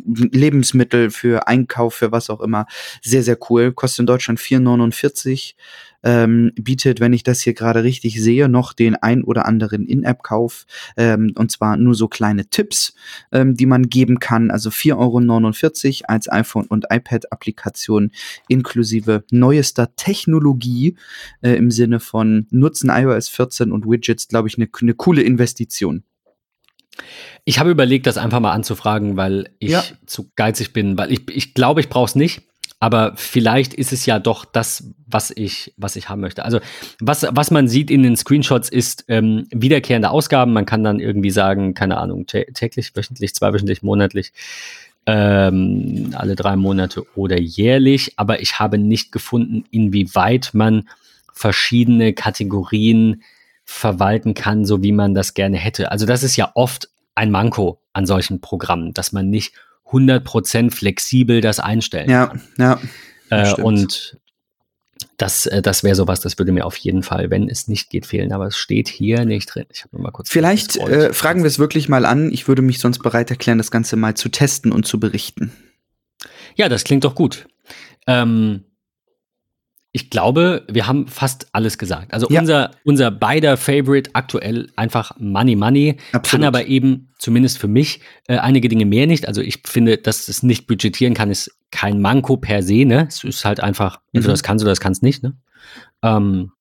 [0.08, 2.66] Lebensmittel, für Einkauf, für was auch immer.
[3.04, 3.72] Sehr, sehr cool.
[3.74, 5.54] Kostet in Deutschland 4,49
[6.04, 10.66] ähm, bietet, wenn ich das hier gerade richtig sehe, noch den ein oder anderen In-App-Kauf
[10.98, 12.94] ähm, und zwar nur so kleine Tipps,
[13.32, 14.52] ähm, die man geben kann.
[14.52, 18.12] Also 4,49 Euro als iPhone und iPad-Applikation
[18.48, 20.98] inklusive neuester Technologie
[21.42, 26.04] äh, im Sinne von Nutzen iOS 14 und Widgets, glaube ich, eine ne coole Investition.
[27.46, 29.84] Ich habe überlegt, das einfach mal anzufragen, weil ich ja.
[30.06, 32.44] zu geizig bin, weil ich, ich glaube, ich brauche es nicht.
[32.82, 36.44] Aber vielleicht ist es ja doch das, was ich, was ich haben möchte.
[36.44, 36.60] Also,
[37.00, 40.52] was, was man sieht in den Screenshots ist ähm, wiederkehrende Ausgaben.
[40.52, 44.34] Man kann dann irgendwie sagen, keine Ahnung, täglich, wöchentlich, zweiwöchentlich, monatlich,
[45.06, 48.14] ähm, alle drei Monate oder jährlich.
[48.18, 50.90] Aber ich habe nicht gefunden, inwieweit man
[51.34, 53.22] verschiedene Kategorien
[53.64, 55.92] verwalten kann, so wie man das gerne hätte.
[55.92, 59.54] Also, das ist ja oft ein Manko an solchen Programmen, dass man nicht
[59.92, 62.42] 100% flexibel das einstellen ja, kann.
[62.58, 62.80] Ja,
[63.30, 64.18] äh, und
[65.18, 68.06] das, äh, das wäre sowas, das würde mir auf jeden Fall, wenn es nicht geht,
[68.06, 68.32] fehlen.
[68.34, 69.66] Aber es steht hier nicht drin.
[69.72, 70.30] Ich habe nur mal kurz.
[70.30, 72.32] Vielleicht äh, fragen wir es wirklich mal an.
[72.32, 75.52] Ich würde mich sonst bereit erklären, das Ganze mal zu testen und zu berichten.
[76.56, 77.48] Ja, das klingt doch gut.
[78.08, 78.66] Ähm,
[79.94, 82.14] ich glaube, wir haben fast alles gesagt.
[82.14, 82.40] Also ja.
[82.40, 86.44] unser, unser beider Favorite aktuell einfach Money Money, Absolut.
[86.44, 89.28] kann aber eben, zumindest für mich, äh, einige Dinge mehr nicht.
[89.28, 93.08] Also ich finde, dass es nicht budgetieren kann, ist kein Manko per se, ne?
[93.08, 94.20] Es ist halt einfach, mhm.
[94.20, 95.36] entweder das kannst oder das kannst nicht, ne?
[96.04, 96.52] Ähm,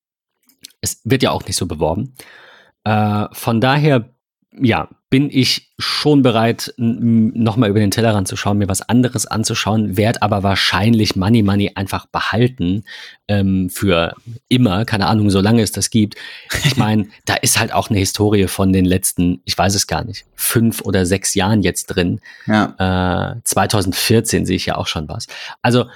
[0.81, 2.15] es wird ja auch nicht so beworben.
[2.85, 4.11] Äh, von daher
[4.59, 9.97] ja, bin ich schon bereit, nochmal über den Tellerrand zu schauen, mir was anderes anzuschauen,
[9.97, 12.85] werde aber wahrscheinlich Money Money einfach behalten
[13.27, 14.15] ähm, für
[14.49, 16.15] immer, keine Ahnung, solange es das gibt.
[16.65, 20.05] Ich meine, da ist halt auch eine Historie von den letzten, ich weiß es gar
[20.05, 22.21] nicht, fünf oder sechs Jahren jetzt drin.
[22.47, 23.35] Ja.
[23.35, 25.27] Äh, 2014 sehe ich ja auch schon was.
[25.61, 25.87] Also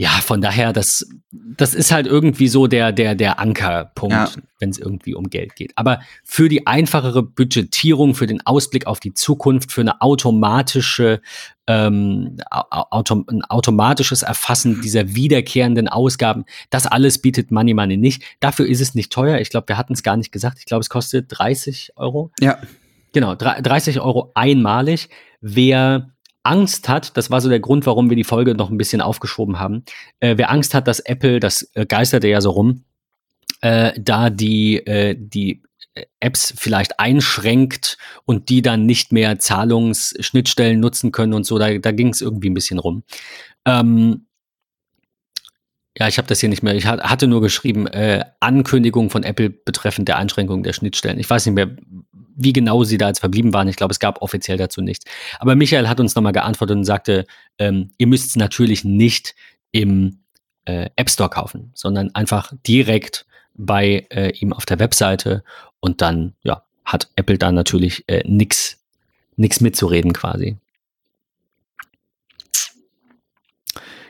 [0.00, 4.30] ja, von daher, das, das ist halt irgendwie so der, der, der Ankerpunkt, ja.
[4.60, 5.72] wenn es irgendwie um Geld geht.
[5.74, 11.20] Aber für die einfachere Budgetierung, für den Ausblick auf die Zukunft, für eine automatische,
[11.66, 18.22] ähm, autom ein automatisches Erfassen dieser wiederkehrenden Ausgaben, das alles bietet Money Money nicht.
[18.38, 19.40] Dafür ist es nicht teuer.
[19.40, 20.60] Ich glaube, wir hatten es gar nicht gesagt.
[20.60, 22.30] Ich glaube, es kostet 30 Euro.
[22.38, 22.58] Ja.
[23.12, 25.08] Genau, 30 Euro einmalig.
[25.40, 26.12] Wer
[26.48, 29.58] Angst hat, das war so der Grund, warum wir die Folge noch ein bisschen aufgeschoben
[29.58, 29.84] haben,
[30.20, 32.84] äh, wer Angst hat, dass Apple, das äh, geisterte ja so rum,
[33.60, 35.62] äh, da die, äh, die
[36.20, 41.92] Apps vielleicht einschränkt und die dann nicht mehr Zahlungsschnittstellen nutzen können und so, da, da
[41.92, 43.02] ging es irgendwie ein bisschen rum.
[43.66, 44.26] Ähm,
[45.98, 46.76] ja, ich habe das hier nicht mehr.
[46.76, 51.18] Ich hatte nur geschrieben, äh, Ankündigung von Apple betreffend der Einschränkung der Schnittstellen.
[51.18, 51.76] Ich weiß nicht mehr,
[52.36, 53.68] wie genau sie da jetzt verblieben waren.
[53.68, 55.04] Ich glaube, es gab offiziell dazu nichts.
[55.38, 57.26] Aber Michael hat uns nochmal geantwortet und sagte,
[57.58, 59.34] ähm, ihr müsst es natürlich nicht
[59.72, 60.20] im
[60.64, 65.42] äh, App Store kaufen, sondern einfach direkt bei äh, ihm auf der Webseite
[65.80, 68.78] und dann ja, hat Apple da natürlich äh, nichts
[69.36, 70.56] mitzureden quasi.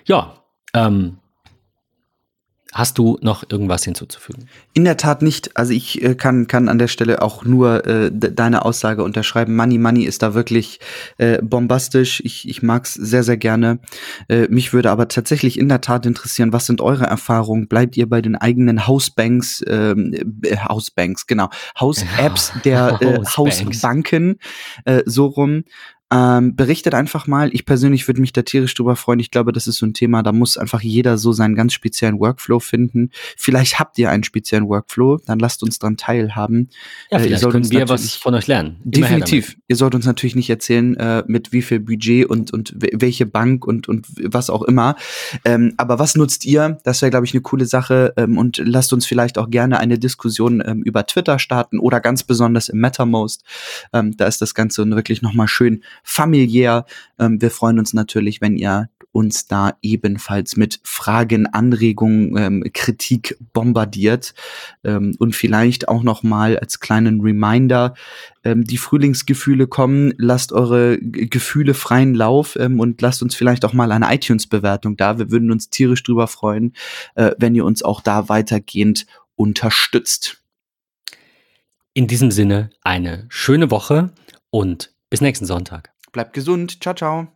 [0.04, 0.42] Ja,
[0.74, 1.18] ähm,
[2.78, 4.48] Hast du noch irgendwas hinzuzufügen?
[4.72, 5.56] In der Tat nicht.
[5.56, 9.56] Also ich äh, kann, kann an der Stelle auch nur äh, deine Aussage unterschreiben.
[9.56, 10.78] Money Money ist da wirklich
[11.16, 12.22] äh, bombastisch.
[12.24, 13.80] Ich, ich mag es sehr, sehr gerne.
[14.28, 17.66] Äh, mich würde aber tatsächlich in der Tat interessieren, was sind eure Erfahrungen?
[17.66, 20.14] Bleibt ihr bei den eigenen Hausbanks, ähm,
[20.44, 21.48] äh, Hausbanks, genau,
[21.80, 24.38] Haus-Apps der äh, Hausbanken
[25.04, 25.64] so rum?
[26.10, 27.50] Ähm, berichtet einfach mal.
[27.52, 29.20] Ich persönlich würde mich da tierisch drüber freuen.
[29.20, 32.18] Ich glaube, das ist so ein Thema, da muss einfach jeder so seinen ganz speziellen
[32.18, 33.10] Workflow finden.
[33.36, 36.70] Vielleicht habt ihr einen speziellen Workflow, dann lasst uns dran teilhaben.
[37.10, 38.80] Ja, äh, vielleicht äh, können wir was von euch lernen.
[38.84, 39.58] Definitiv.
[39.68, 43.66] Ihr sollt uns natürlich nicht erzählen, äh, mit wie viel Budget und, und welche Bank
[43.66, 44.96] und, und was auch immer.
[45.44, 46.78] Ähm, aber was nutzt ihr?
[46.84, 48.14] Das wäre, glaube ich, eine coole Sache.
[48.16, 52.24] Ähm, und lasst uns vielleicht auch gerne eine Diskussion ähm, über Twitter starten oder ganz
[52.24, 53.44] besonders im MetaMost.
[53.92, 56.86] Ähm, da ist das Ganze wirklich nochmal schön familiär.
[57.18, 63.36] Ähm, wir freuen uns natürlich, wenn ihr uns da ebenfalls mit Fragen, Anregungen, ähm, Kritik
[63.52, 64.34] bombardiert
[64.84, 67.94] ähm, und vielleicht auch noch mal als kleinen Reminder
[68.44, 73.64] ähm, die Frühlingsgefühle kommen, lasst eure G Gefühle freien Lauf ähm, und lasst uns vielleicht
[73.64, 75.18] auch mal eine iTunes-Bewertung da.
[75.18, 76.74] Wir würden uns tierisch drüber freuen,
[77.14, 80.42] äh, wenn ihr uns auch da weitergehend unterstützt.
[81.92, 84.10] In diesem Sinne eine schöne Woche
[84.50, 85.90] und bis nächsten Sonntag.
[86.12, 86.80] Bleibt gesund.
[86.80, 87.28] Ciao, ciao.